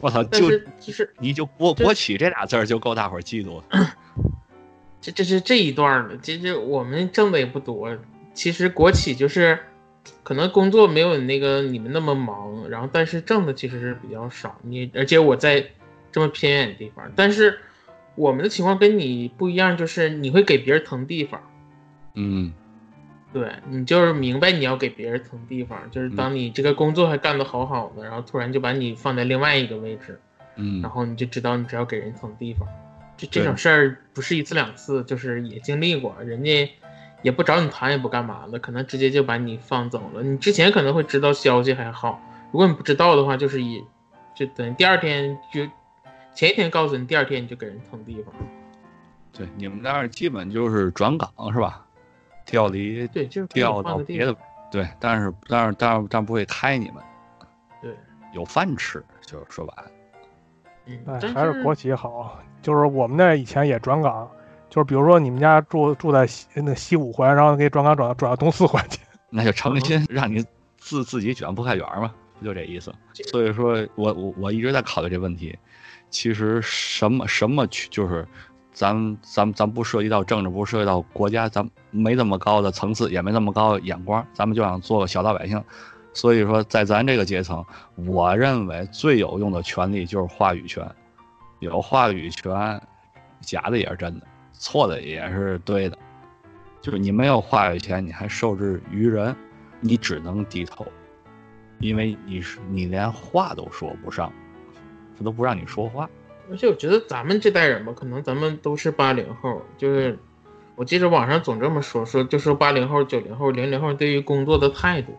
[0.00, 3.64] 我操，但就是就是你就国国企这俩字儿就够大伙儿嫉妒了。
[5.02, 7.96] 这这是这一段儿的，其实我们挣的也不多。
[8.32, 9.58] 其实国企就是
[10.22, 14.58] 可能工作没有那个你们那么忙，然后但是挣的其实是比较少。
[14.62, 15.66] 你而且我在
[16.12, 17.58] 这么偏远的地方，但是
[18.14, 21.42] 我们的情况跟你不一样，就是你会给别人腾地方。
[22.14, 22.52] 嗯
[23.32, 30.20] 对你就是明白你要给别人腾地方，就是当你这个工作还干得好好的，然后突然就把你放在另外一个位置，
[30.56, 32.66] 嗯然后你就知道你只要给人腾地方。
[33.16, 36.68] 这这种事儿不是一次两次，就是也经历过，人家
[37.22, 40.22] 也不找你谈，也不干嘛的，可能直接就把你放走了。
[40.22, 43.80] 你之前可能会知道消息还好，如果你不知道的话，就是也
[44.34, 45.64] 就等于第二天就
[46.34, 48.34] 前一天告诉你，第二天你就给人腾地方。
[49.32, 51.86] 对，你们那儿基本就是转岗是吧？
[52.50, 54.36] 调离对，就是调到别的。，
[54.72, 56.96] 对，但是但是但是但不会开你们，
[57.80, 57.96] 对，
[58.32, 59.90] 有饭吃，就是说白了。
[60.86, 62.40] 嗯哎，，还是国企好。
[62.60, 64.28] 就是我们那以前也转岗，
[64.68, 68.98] 就是比如说你们家住住在西那西五环，然后给转岗转到转到东四环去。
[69.30, 70.44] 那就诚心让你
[70.76, 72.92] 自自己卷不开卷嘛，不就这意思？
[73.30, 75.56] 所以说我我我一直在考虑这问题。
[76.10, 78.26] 其实什么什么去就是，
[78.80, 85.62] 咱咱咱不涉及到政治，不涉及到国家，咱没这么高的层次，也没这么高的眼光，咱们就想做个小老百姓，
[86.14, 87.62] 所以说，在咱这个阶层，
[87.94, 90.82] 我认为最有用的权利就是话语权。
[91.58, 92.80] 有话语权，
[93.42, 95.98] 假的也是真的，错的也是对的。
[96.80, 99.36] 就是你没有话语权，你还受制于人，
[99.80, 100.86] 你只能低头，
[101.80, 104.32] 因为你是你连话都说不上，
[105.18, 106.08] 他都不让你说话。
[106.50, 110.18] 而且我觉得咱们这代人吧，可能咱们都是八零后，就是
[110.74, 115.16] 我记着网上总这么说，说就说八零后、九零后、零零后对于工作的态度，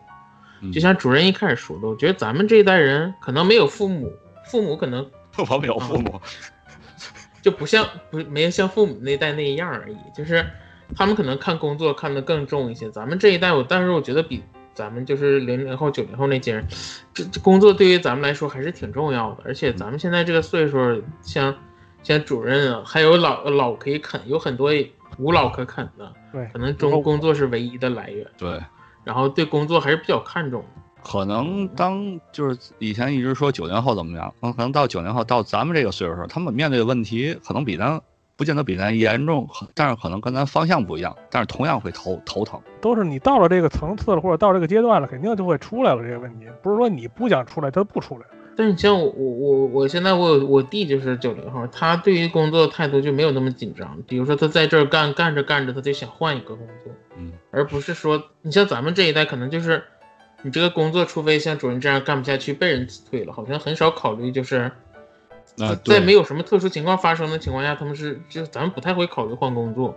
[0.60, 4.12] 嗯就像主任一开始说的，我觉得咱们这一代人可能没有父母，
[4.46, 5.10] 父母可能
[5.50, 6.20] 我没有父母，
[7.40, 10.44] 就不像不没有像父母那代那一样而已，就是
[10.94, 12.90] 他们可能看工作看得更重一些。
[12.90, 14.42] 咱们这一代，我但是我觉得比
[14.74, 16.66] 咱们就是零零后、九零后那些人，
[17.12, 19.42] 这这工作对于咱们来说还是挺重要的。
[19.44, 21.54] 而且咱们现在这个岁数，像
[22.02, 24.72] 像主任啊，还有老老可以啃，有很多
[25.18, 28.60] 无老可啃的，对，可能中工作是唯一的来源，对。
[29.04, 30.82] 然后对工作还是比较看重的。
[31.02, 38.00] 可能当就是以前一直说九零后怎么样，可能到九零后到咱们这个岁数的时候，他们面对的问题可能比咱
[38.36, 42.60] 不见得比咱严重，但是可能跟咱方向不一样，但是同样会头头疼。
[42.80, 48.24] 都是你到了这个层次了，或者到这个阶段了，肯定就会出来了这些问题，不是说你不想出来，他不出来。
[48.54, 53.98] 但是你像我我我我现在我有我弟就是九零后，他对于工作的态度就没有那么紧张。
[54.06, 59.82] 比如说他在这儿干干着干着，他就想换一个工作，嗯，而不是说你像咱们这一代可能就是
[60.42, 64.70] 你这个工作，除非像主任这样干不下去被人辞退了，好像很少考虑就是
[65.68, 69.96] 那在没有什么特殊情况发生的情况下，他们是就咱们不太会考虑换工作。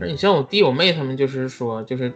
[0.00, 2.12] 你像我弟我妹他们就是说就是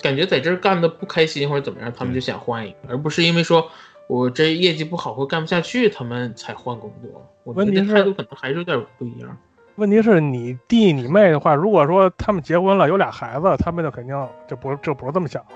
[0.00, 3.68] 感觉在这儿干的不开心或者怎么样，他们就想换一个，而不是因为说。
[4.08, 7.24] 我这业绩不好或干不下去，他们才换工作。
[7.44, 9.34] 我觉问题态度可能还是有点不一样。
[9.76, 15.48] 问题是你弟你妹的话，如果说他们结婚了有俩孩子，他们就肯定就不就不是这么想了。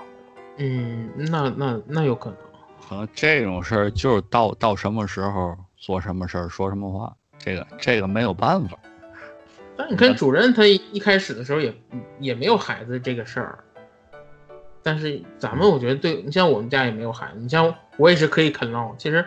[0.55, 2.39] 嗯，那那那有可能。
[2.89, 8.77] 可能这种事儿就是到到什么时候做什么事儿说什么话，这个这个没有办法。
[9.77, 11.73] 但你看主任他一开始的时候也
[12.19, 13.59] 也没有孩子这个事儿，
[14.81, 19.23] 但是咱们我觉得对你像我们家也没有孩子，你像我也是可以啃老，其实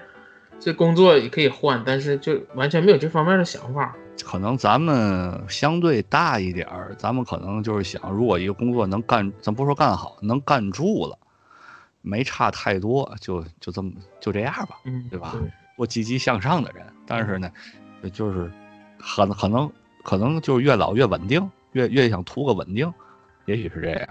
[0.59, 3.95] 这工作也可以换，但是就完全没有这方面的想法。
[4.25, 11.17] 可能咱们相对大一点儿，咱们可能就是想，如果一个工作能干，咱不说干好，能干住了，
[12.03, 15.19] 没差太多，就就这么就这样吧，嗯，对
[15.81, 15.87] 吧？
[15.87, 17.51] 做积极向上的人，但是呢，
[18.13, 18.51] 就是
[18.99, 19.73] 很可能
[20.05, 22.93] 可能就是越老越稳定，越越想图个稳定，
[23.47, 24.09] 也许是这样。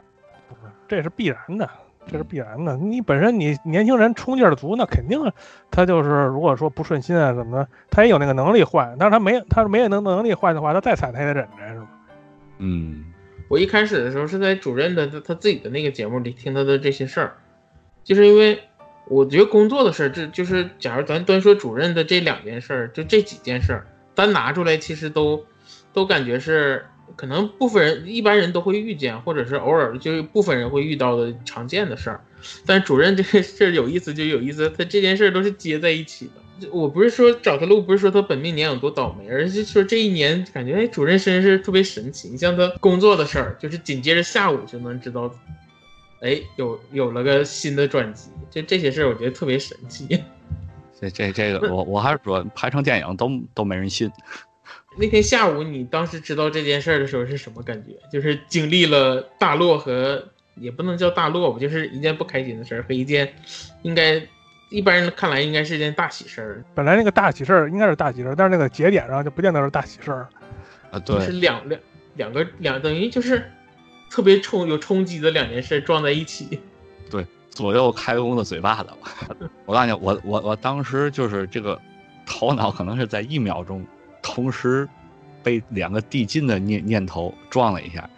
[0.88, 1.70] 这是必然的，
[2.07, 2.76] 这是必然的。
[2.76, 5.20] 你本身你年轻人冲劲儿足，那肯定
[5.70, 8.95] 他就是如果说不顺心啊怎么的，他也有那个能力换。
[8.97, 11.88] 但是他没他没有能能力换的话，他再惨他也得忍着，是吧？
[12.57, 13.05] 嗯，
[13.47, 17.38] 我一开始的时候是在主任的他他自己的那个节目里听他的这些事儿，
[18.03, 18.59] 就是因为
[19.10, 25.43] 我觉得工作的事儿，这就是假如咱单说主任的这两件事儿，就这几件事儿单拿出来，其实都
[25.91, 26.86] 都感觉是
[27.16, 32.22] 可能部分人一般人都会遇见，或者是偶尔就是部分人会遇到的常见的事儿。
[32.66, 36.68] 但主任这个事儿有意思就有意思，他这件事儿都是接在一起的。
[36.72, 42.28] 我不是说找他录，不是说他本命年有多倒霉，而是说这一年感觉哎，主任身世特别神奇。
[42.30, 45.34] 你像他工作的事儿，就是紧接着下午就能知道，
[46.22, 48.30] 哎，有有了个新的转机。
[48.49, 50.22] 就这些事儿，我觉得特别神奇。
[50.99, 54.11] 这这这个我我还是说拍成电影都都没人信。
[54.97, 57.91] 那天下午你当时知道这件事儿的时候是什么感觉？
[58.11, 60.22] 就是经历了大落和
[60.55, 63.34] 也不能叫大落吧，就是一件不开心的事儿和一件
[63.84, 64.22] 应该
[64.70, 70.28] 一般人看来应该是一件大喜事儿，本来那个大喜事儿应该是大喜事儿，但是那个节点上就不见得是大喜事儿。
[70.91, 71.80] 啊，对是，两两
[72.15, 73.49] 两个两等于就是
[74.10, 76.60] 特别冲有冲击的两件事撞在一起。
[77.10, 78.89] 对左右开弓的嘴巴子。
[79.66, 81.80] 我告诉你，我我我当时就是这个
[82.26, 83.86] 头脑可能是在一秒钟
[84.22, 84.88] 同时
[85.43, 88.10] 被两个递进的念念头撞了一下。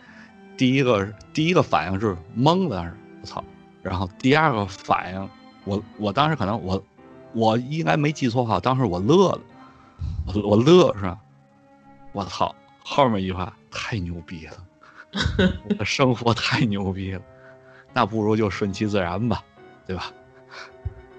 [0.58, 3.44] 第一个第一个反应是懵了，我操。
[3.82, 5.30] 然后第二个反应，
[5.64, 6.84] 我我当时可能我
[7.34, 9.42] 我应该没记错的话，当时我乐了，
[10.28, 11.18] 我我乐是吧？
[12.12, 14.54] 我操，后面一句话太牛逼了，
[15.68, 17.22] 我的生活太牛逼了。
[17.93, 19.43] 那不如就顺其自然吧，
[19.86, 20.12] 对吧？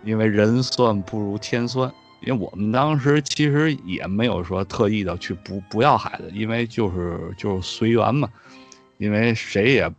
[0.05, 1.93] 因为人算不如天算。
[2.25, 8.29] 因为我们当时其实也没有说特意的去不不要孩子，因为就是就是随缘嘛。
[8.99, 9.93] 因为谁也，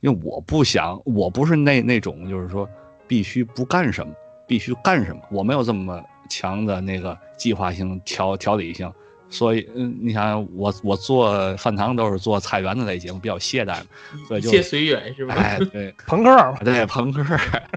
[0.00, 2.68] 因为我不想，我不是那那种就是说
[3.08, 4.14] 必须不干什么，
[4.46, 6.00] 必须干什么，我没有这么
[6.30, 8.92] 强的那个计划性、条条理性。
[9.30, 13.86] 所以，嗯，你想我我做饭堂都是做菜园子类节目，比较懈怠嘛，
[14.26, 15.34] 所以就一切随缘是吧？
[15.34, 17.24] 哎，对， 朋克嘛，对，朋克，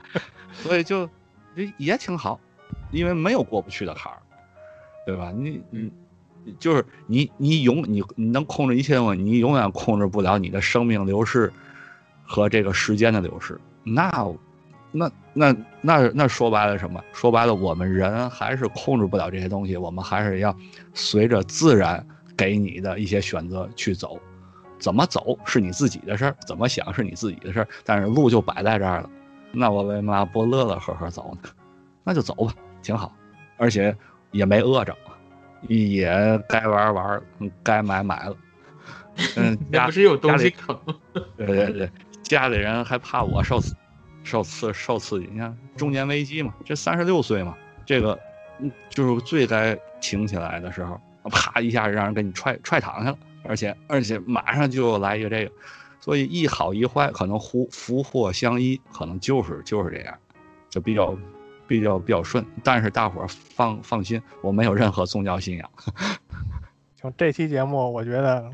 [0.54, 1.10] 所以就
[1.56, 2.40] 也也挺好，
[2.92, 4.18] 因为没有过不去的坎儿，
[5.06, 5.32] 对吧？
[5.36, 5.92] 你你
[6.60, 11.52] 就是你你永你你能控制一切东西，你永远控制不了你的生命流逝
[12.24, 13.60] 和这个时间的流逝。
[13.84, 14.10] 那
[14.92, 17.02] 那那那那说白了什么？
[17.14, 20.56] 说白了，我们人还是控制不了这些东西，我们还是要
[20.94, 24.20] 随着自然给你的一些选择去走。
[24.80, 29.10] 怎么走是你自己的事儿，怎么想是你自己的事儿，但是路就摆在这儿了。
[29.52, 31.50] 那我为嘛不乐乐呵呵走呢？
[32.04, 33.14] 那就走吧，挺好，
[33.58, 33.96] 而且
[34.32, 34.98] 也没饿着，
[35.68, 36.12] 也
[36.50, 37.22] 该玩玩，
[37.62, 38.36] 该买买了。
[39.36, 40.52] 嗯， 家那不是有东西？
[41.38, 41.92] 对对对，
[42.24, 43.76] 家里人还怕我受刺
[44.24, 45.30] 受刺受刺激。
[45.32, 47.56] 你看中年危机嘛，这三十六岁嘛，
[47.86, 48.18] 这个
[48.60, 51.00] 嗯就是最该挺起来的时候，
[51.30, 55.52] 啪一下让人给你踹踹躺下了，而且而且马上就来一个这个，
[56.00, 60.18] 所以一好一坏可能福福祸相依，可能就是就是这样，
[60.70, 61.16] 就比较
[61.68, 62.46] 比较比较顺。
[62.64, 65.70] 但是大伙儿放放心，我没有任何宗教信仰。
[67.02, 68.52] 行，这期节目我觉得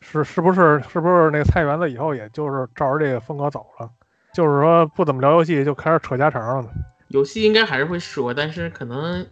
[0.00, 3.90] 是是不是是不是那个菜园子以后也就是照着这个风格走了，
[4.36, 6.68] 就是说不怎么聊游戏就开始扯家常了呢。
[7.08, 9.26] 游戏应该还是会说，但是可能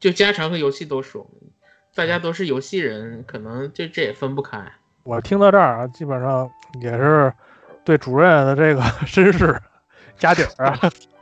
[0.00, 1.24] 就家常和游戏都说，
[1.94, 4.60] 大家都是游戏人，可能这这也分不开。
[5.04, 6.50] 我听到这儿啊，基本上
[6.82, 7.32] 也是
[7.84, 9.56] 对主任的这个身世
[10.18, 10.76] 家底儿啊，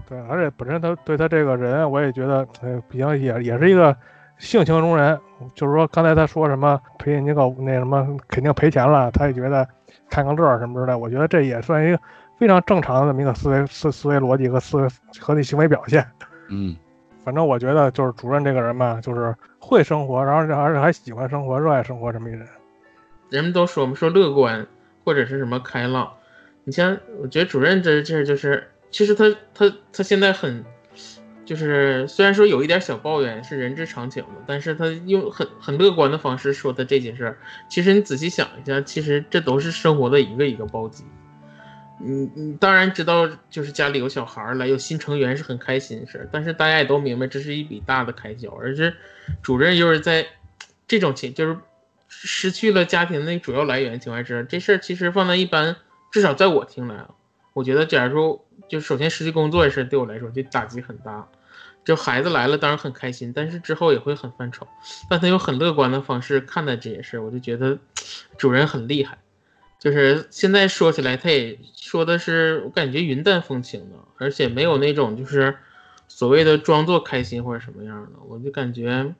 [0.08, 3.94] 对，而且本身他对他这个人，我也觉得，呃，比较也也是一个
[4.38, 5.20] 性情中人。
[5.54, 9.68] 就是说，刚才他说什么赔那个那什么肯定赔钱了，他也觉得
[10.08, 10.98] 看个乐儿什么之类的。
[10.98, 12.00] 我觉得这也算一个
[12.38, 16.06] 非常正常的这么一个思维思思维逻辑和思维和你行为表现。
[16.48, 16.76] 嗯，
[17.24, 22.46] 反正我觉得就是主任这个人吧，就是会生活，然后而且还喜欢生活、热爱生活这么一人。
[23.28, 24.66] 人们都说我们说乐观
[25.04, 26.10] 或者是什么开朗，
[26.64, 30.64] 你像我觉得主任这这就是，其实他他他现在很，
[31.44, 37.36] 就是虽然说有一点小抱怨是人之常情的，但是他用很很乐观的方式说的这件事儿。
[37.68, 41.04] 其实你仔细想一下，其实这都是生活的一个一个暴击。
[42.00, 48.94] 你你当然知道，就是家里有小孩了，有新成员是很开心的事儿，但是大家也都明白这是一笔大的开销，而是
[49.42, 50.26] 主任又是在
[50.86, 51.58] 这种情就是
[52.08, 55.76] 失去了家庭的主要来源情况下，这事儿其实放在一般，
[56.12, 57.10] 至少在我听来啊，
[57.52, 61.26] 我觉得假如说就首先失去工作的事儿对我来说就打击很大，
[61.84, 64.66] 就孩子来了当然很开心，但是之后也会很犯愁，
[65.10, 67.78] 但他用很乐观的方式看待这些事儿，我就觉得
[68.36, 69.18] 主任很厉害。
[69.78, 75.56] 就是现在说起来，他也说的是我感觉云淡风轻的，而且没有那种就是
[76.08, 79.14] 所谓的装作开心或者什么样的，我就感觉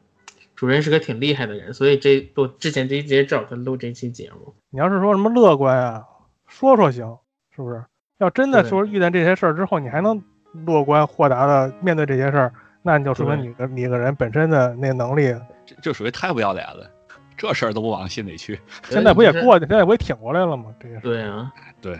[0.57, 6.05] 主任是个挺厉害的人，所以这我之前这一节找他录这期节目，你要是说什么乐观啊，
[6.49, 7.19] 说说行，
[7.55, 7.85] 是不是？
[8.19, 10.21] 要真的说遇见这些事儿之后，你还能
[10.67, 12.53] 乐观豁达的面对这些事儿，
[12.83, 15.33] 那你就说明你个你个人本身的那能力，
[15.65, 16.91] 这这属于太不要脸了，
[17.39, 18.61] 这事儿都不往心里去。
[18.91, 20.67] 现在不也过去，现在不也挺过来了吗？
[20.79, 21.99] 这个对啊，对，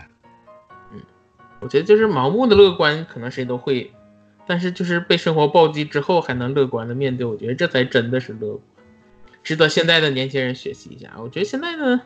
[0.93, 1.01] 嗯，
[1.61, 3.91] 我觉得就是盲目的乐观，可能谁都会，
[4.45, 8.59] 但是就是被生活暴击之后还能乐观的面对，我觉得这才真的是乐观，
[9.41, 11.13] 值得现在的年轻人学习一下。
[11.17, 12.01] 我觉得现在呢，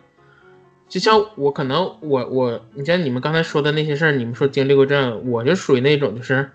[0.88, 6.52] 就像我可能我我，你像你们刚才说的那些事儿，你们说经历过这样，我就属于那种就是，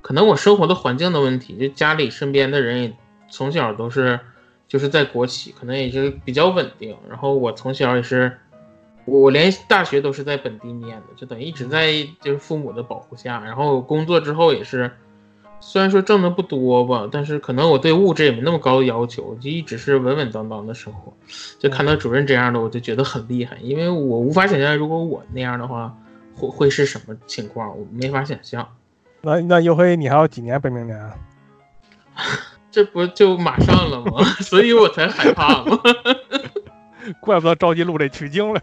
[0.00, 2.96] 可能我生活的环境的问题，就家里身边的人也
[3.28, 4.20] 从小都是
[4.68, 8.38] 就是在国企，可能也是比较稳定，然后我从小也是。
[9.10, 14.90] 我我连大学都是在本地念的，就等于一直在就是父母的保护下，然后工作之后也是，
[15.60, 21.10] 虽然说挣的不多吧，但是可能我对物质也没那么高的要求，就一直是稳稳当当的生活。
[21.58, 25.96] 就看到主任这样的，我就觉得很厉害，因为我无法想象如果我那样的话
[26.34, 28.68] 会会是什么情况，我没法想象。
[29.22, 31.14] 那那尤黑，你还有几年本命年啊？
[32.70, 34.24] 这不就马上了吗？
[34.40, 35.78] 所以我才害怕嘛。
[37.20, 38.60] 怪不得着急录这取经了。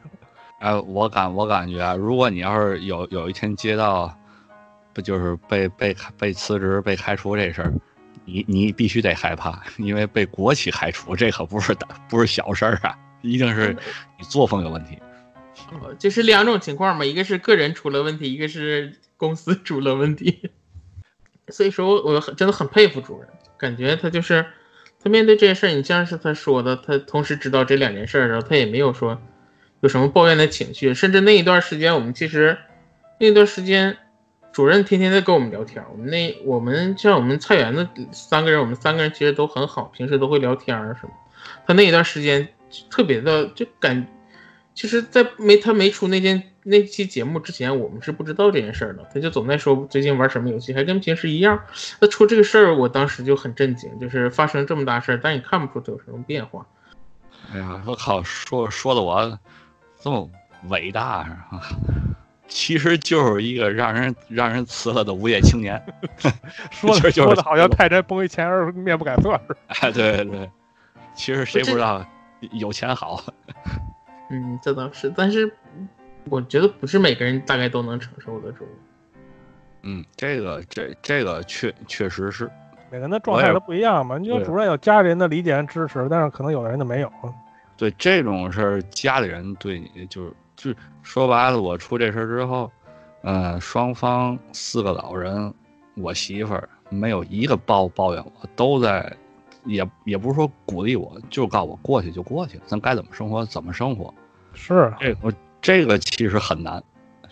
[0.60, 4.16] 哎，我感我感觉啊，如果你要是有有一天接到，
[4.94, 7.74] 不就是被被被辞职被开除这事儿，
[8.24, 13.76] 你你必须得害怕，因为被国企开除这可不是大不是小事儿啊，一定是
[14.18, 14.98] 你作风有问题。
[15.72, 20.52] 呃就是两种情况嘛，一个是个人出了问题，一个是公司出了问题。
[21.50, 24.46] 所以说，我很真的很佩服主任，感觉他就是
[25.04, 29.22] 他面对这些事儿，你像是他说的，他同时知道这两件事儿的时候，他也没有说
[29.82, 32.58] 有什么抱怨的情绪，甚至那一段时间，我们其实
[33.20, 33.98] 那段时间
[34.52, 41.12] 主任天天在跟我们聊天，我们那我们像我们菜园子三个人，我们三个人其实都很好，平时都会聊天儿什么。
[41.68, 42.48] 他那一段时间
[42.90, 44.08] 特别的就感，
[44.74, 51.62] 其实，在没他没出那件那期节目之前，我们是不知道这件事儿的，他就总在说最近玩什么游戏，还跟平时一样。
[52.02, 56.66] 那出这个事儿，我当时就很震惊，就是发生这么大事儿，但你看不出它有什么变化。
[57.54, 59.40] 哎呀，我靠，说说的我
[60.02, 60.28] 这么
[60.70, 61.62] 伟大是吧？
[62.48, 65.80] 其实就是一个让人让人辞了的无业青年。
[66.72, 69.58] 说的就是说的好像太真崩于前而面不改色似的。
[69.82, 70.50] 哎，对对，
[71.16, 72.04] 其实谁不知道
[72.54, 73.24] 有钱好？
[74.32, 75.52] 嗯，这倒是，但是
[76.30, 78.66] 我觉得不是每个人大概都能承受得住。
[79.84, 82.50] 嗯，这个这这个确确实是，
[82.90, 84.18] 每个人的状态都不一样嘛。
[84.18, 87.12] 你说主任有家里人的理解支持，但是可能有的人就没有。
[87.78, 92.72] 对这种事儿，家里人对你就是就是说白了，我出这事儿之后，
[93.22, 95.54] 呃，双方四个老人，
[95.96, 99.16] 我媳妇儿没有一个抱抱怨我，都在，
[99.66, 104.12] 也也不是说鼓励我，就告诉我过去就过去，咱该怎么生活怎么生活。
[104.54, 105.32] 是啊，这我
[105.66, 106.84] 这个其实很难，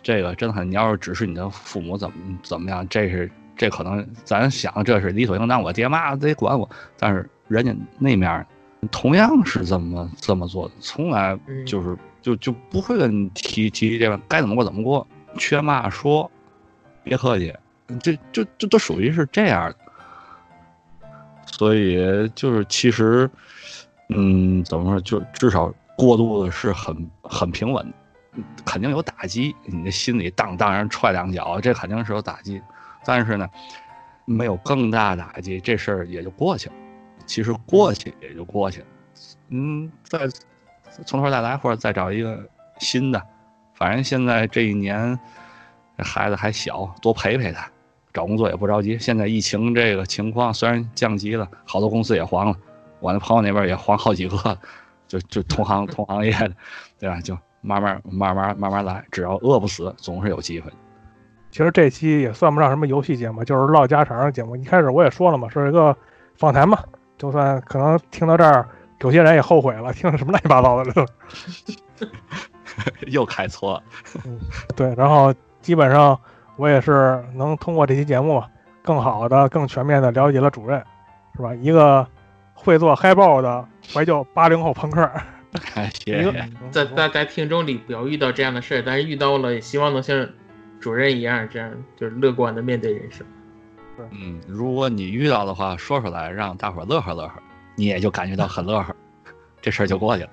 [0.02, 0.68] 这个真的很。
[0.68, 6.68] 你要是只是你的父母怎么怎么样，这是这可能咱想这是理所应当，我爹妈得管我，
[6.98, 8.44] 但是人家那面儿
[8.90, 15.06] 同样是这么这么做的，从来嗯就是就就不会跟你提提这个该怎么过怎么过，
[15.38, 16.32] 缺嘛说，
[17.04, 17.54] 别客气，
[18.02, 19.76] 这就这都属于是这样的。
[21.46, 23.30] 所以就是其实，
[24.10, 27.94] 嗯，怎么说，就至少过渡的是很很平稳，嗯
[28.66, 32.62] 肯定有打击，你的心里当当然踹两脚，这肯定是有打击，
[33.06, 33.48] 但是呢，
[34.26, 36.76] 没有更大打击，这事儿也就过去了。
[37.26, 38.86] 其实过去也就过去了，
[39.50, 40.28] 嗯，再
[41.06, 42.48] 从头再来，或者再找一个
[42.80, 43.22] 新的，
[43.76, 45.18] 反正现在这一年，
[45.98, 47.70] 这孩子还小，多陪陪他。
[48.14, 52.56] 找工作也不着急，现在疫情这个情况虽然降级了，好多公司也黄了，
[53.00, 54.60] 我那朋友那边也黄好几个，
[55.08, 56.54] 就就同行 同行业的，
[57.00, 57.20] 对吧？
[57.22, 60.72] 就慢慢慢慢慢慢来，只要饿不死，总是有机会。
[61.50, 64.56] 其实这期也算不上什么游戏节目，就是唠家常的节目。
[64.56, 65.98] 一开始我也说了嘛，是一个
[66.36, 66.78] 访谈嘛，
[67.18, 68.68] 就算可能听到这儿，
[69.00, 71.06] 有些人也后悔了，听了什么乱七八糟的了都。
[73.08, 73.84] 又开错了，
[74.76, 76.20] 对，然后基本上
[76.56, 78.44] 我也是能通过这期节目，
[78.82, 80.84] 更好的、更全面的了解了主任，
[81.36, 81.54] 是吧？
[81.54, 82.06] 一个
[82.56, 85.08] 会做嗨爆的怀旧八零后朋克，
[85.94, 86.50] 谢谢。
[86.72, 90.28] 在在在听众里不要遇到这样的事儿，但是遇到了，也希望能像
[90.80, 93.26] 主任一样，这样就是乐观的面对人生。
[94.12, 97.34] 嗯，如果你遇到的话，说出来让大伙儿乐呵乐呵，
[97.76, 98.96] 你也就感觉到很乐呵，
[99.62, 100.30] 这事儿就过去了。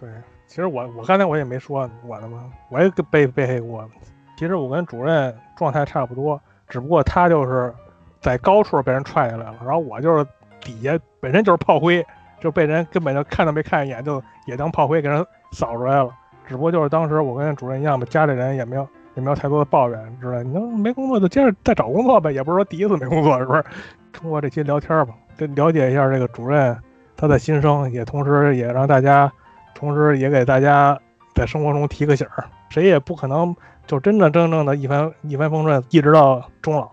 [0.00, 0.08] 对，
[0.46, 3.88] 其实我我刚才我也没说我的嘛，我也被被黑过。
[4.36, 7.72] 其实我跟主任状态差不多，只不过他就是
[8.20, 10.26] 在高处被人踹下来了，然后我就是
[10.60, 12.04] 底下本身就是炮灰，
[12.44, 16.10] 就被人根本就看都没看一眼，就也当炮灰给人扫出来了。
[16.46, 20.44] 只不过就是当时我跟主任一样吧，家里人也没有也没有太多的抱怨之类。
[20.44, 23.64] 你说没工作就接着再找工作呗，也不是说第一次没工作，是不是？
[24.12, 26.76] 通过这期聊天吧，跟了解一下这个主任
[27.16, 29.32] 他的心声，也同时也让大家，
[29.74, 31.00] 同时也给大家
[31.34, 36.90] 在生活中提个醒儿，谁也不可能就真真正的一帆一帆风顺一直到终老。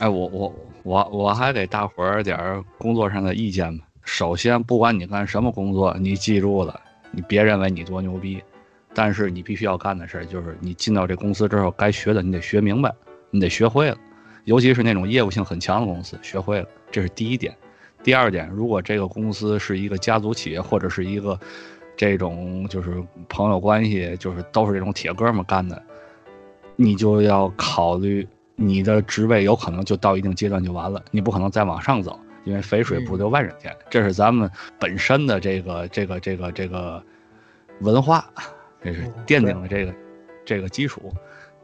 [0.00, 3.86] 哎，我我我我还给大伙儿点儿工作上的意见吧。
[4.04, 6.80] 首先，不管你干什么工作，你记住了，
[7.10, 8.42] 你别认为你多牛逼，
[8.94, 12.92] 但是你必须要干的事儿就是，你进到这公司之后，该学的你得学明白，
[13.30, 13.96] 你得学会了。
[14.44, 17.56] 尤其是那种业务性很强的公司，学会了，这是第一点。
[18.02, 21.38] 第二点，如果这个公司是一个家族企业，或者是一个
[21.96, 25.80] 这种就是朋友关系，就是都是这种铁哥们干的，
[26.74, 28.26] 你就要考虑
[28.56, 37.02] 你的职位有可能就到一定阶段就完了，你不可能再往上走，因为肥水不流外人田，这是咱们本身的这个这个这个这个
[37.80, 38.28] 文化，
[38.82, 39.94] 这是奠定了这个
[40.44, 41.12] 这个基础。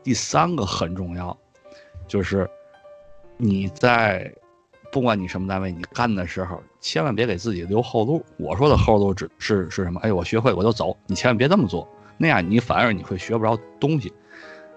[0.02, 1.36] 第三个很重要，
[2.06, 2.48] 就是
[3.36, 4.32] 你在
[4.90, 8.24] 不管你什么单位，你干的时候，千万别给自己留后路。
[8.38, 10.00] 我说的后路只是是什么？
[10.00, 14.12] 哎，我学会我就走，你千万别这么做，那样你反而你会学不着东西。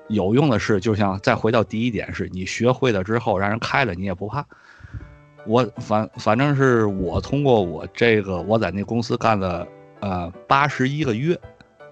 [0.10, 4.46] 有用的是，就像再回到第一点，是你学会了之后，让人开了你也不怕。
[5.46, 9.68] 我反反正是我通过我这个我在那公司干了
[10.00, 11.40] 呃八十一个月，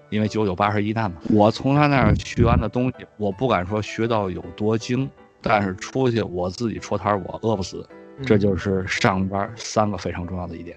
[0.08, 1.18] 因为九九八十一难嘛。
[1.30, 5.10] 我从他那儿学完的东西，我不敢说学到有多精，
[5.42, 7.86] 但是出去我自己戳摊儿，我饿不死。
[8.26, 10.76] 这就是上班三个非常重要的一点。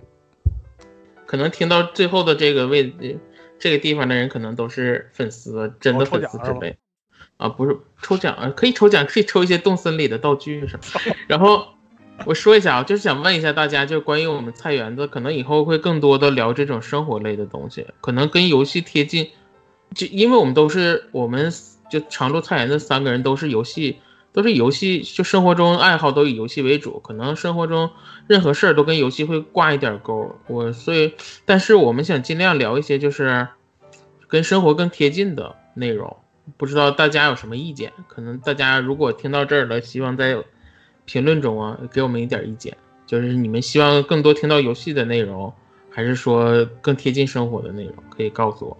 [1.25, 3.19] 可能听到最后的这个位置、
[3.59, 6.77] 这个地方的人，可能都是粉丝，真的粉丝之类。
[7.35, 10.85] 啊，不是抽奖啊，可以抽奖，可以抽一些动森里的道具什么。
[11.27, 11.67] 然后
[12.25, 19.29] 我说一下啊，就是想问一下大家，就是关于我们菜园子，可能以后会更多的聊这种生活类的东西，可能跟游戏贴近。
[19.93, 21.51] 就因为我们都是我们
[21.89, 23.99] 就常驻菜园的三个人都是游戏，
[24.31, 27.91] 都是游戏，就生活中爱好都以游戏为主，可能生活中
[28.25, 30.35] 任何事儿都跟游戏会挂一点钩。
[30.47, 31.13] 我所以，
[31.45, 33.47] 但是我们想尽量聊一些就是
[34.27, 36.17] 跟生活更贴近的内容。
[36.57, 37.93] 不知道大家有什么意见？
[38.07, 40.35] 可能大家如果听到这儿了，希望在
[41.05, 42.75] 评论中啊给我们一点意见，
[43.05, 45.51] 就是你们希望更多听到游戏的内容，
[45.89, 47.95] 还是说更贴近生活的内容？
[48.09, 48.77] 可以告诉我。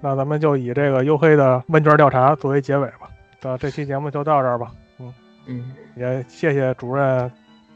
[0.00, 3.08] 那咱们就以这个黝黑的问卷调查作为结尾吧。
[3.40, 4.72] 那这期节目就到这儿吧。
[4.98, 5.14] 嗯，
[5.46, 7.30] 嗯，也谢谢主任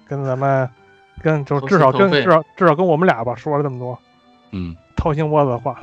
[0.06, 0.68] 跟咱们
[1.22, 3.98] 跟就至少跟至少至少跟我们俩吧说了这么多
[4.50, 5.78] 嗯，掏心窝子的话。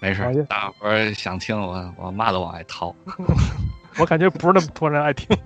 [0.00, 2.92] 没事大伙儿想听我我嘛都往外掏。
[4.00, 5.36] 我感觉不是那么多人爱听。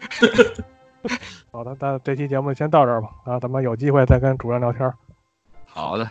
[1.50, 3.08] 好的，那这期节目先到这儿吧。
[3.24, 4.92] 啊，咱们有机会再跟主任聊天。
[5.66, 6.08] 好的，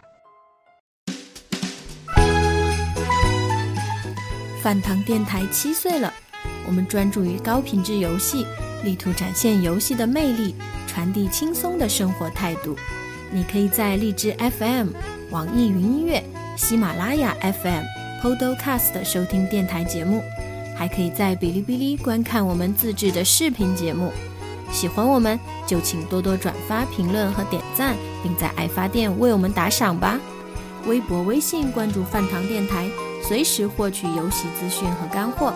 [4.62, 6.12] 饭堂电台七岁了，
[6.66, 8.46] 我们专注于高品质游戏，
[8.84, 10.56] 力图展现游戏的魅力，
[10.88, 12.76] 传递轻松的生活态度。
[13.30, 14.90] 你可以在荔枝 FM、
[15.32, 16.24] 网易云音乐、
[16.56, 17.84] 喜马拉雅 FM、
[18.22, 20.24] Podcast 收听电台节目，
[20.78, 24.12] 还可以在哔哩哔哩观看我们自制的视频节目。
[24.72, 30.20] 喜欢我们就请多多转发、评论和点赞，并在爱发电为我们打赏吧。
[30.86, 32.88] 微博、微信关注饭堂电台，
[33.28, 35.54] 随时获取游戏资讯和干货。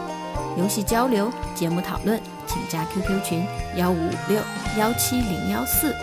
[0.57, 3.45] 游戏交流、节目讨论，请加 QQ 群
[3.77, 4.39] 幺五五六
[4.77, 5.93] 幺七零幺四。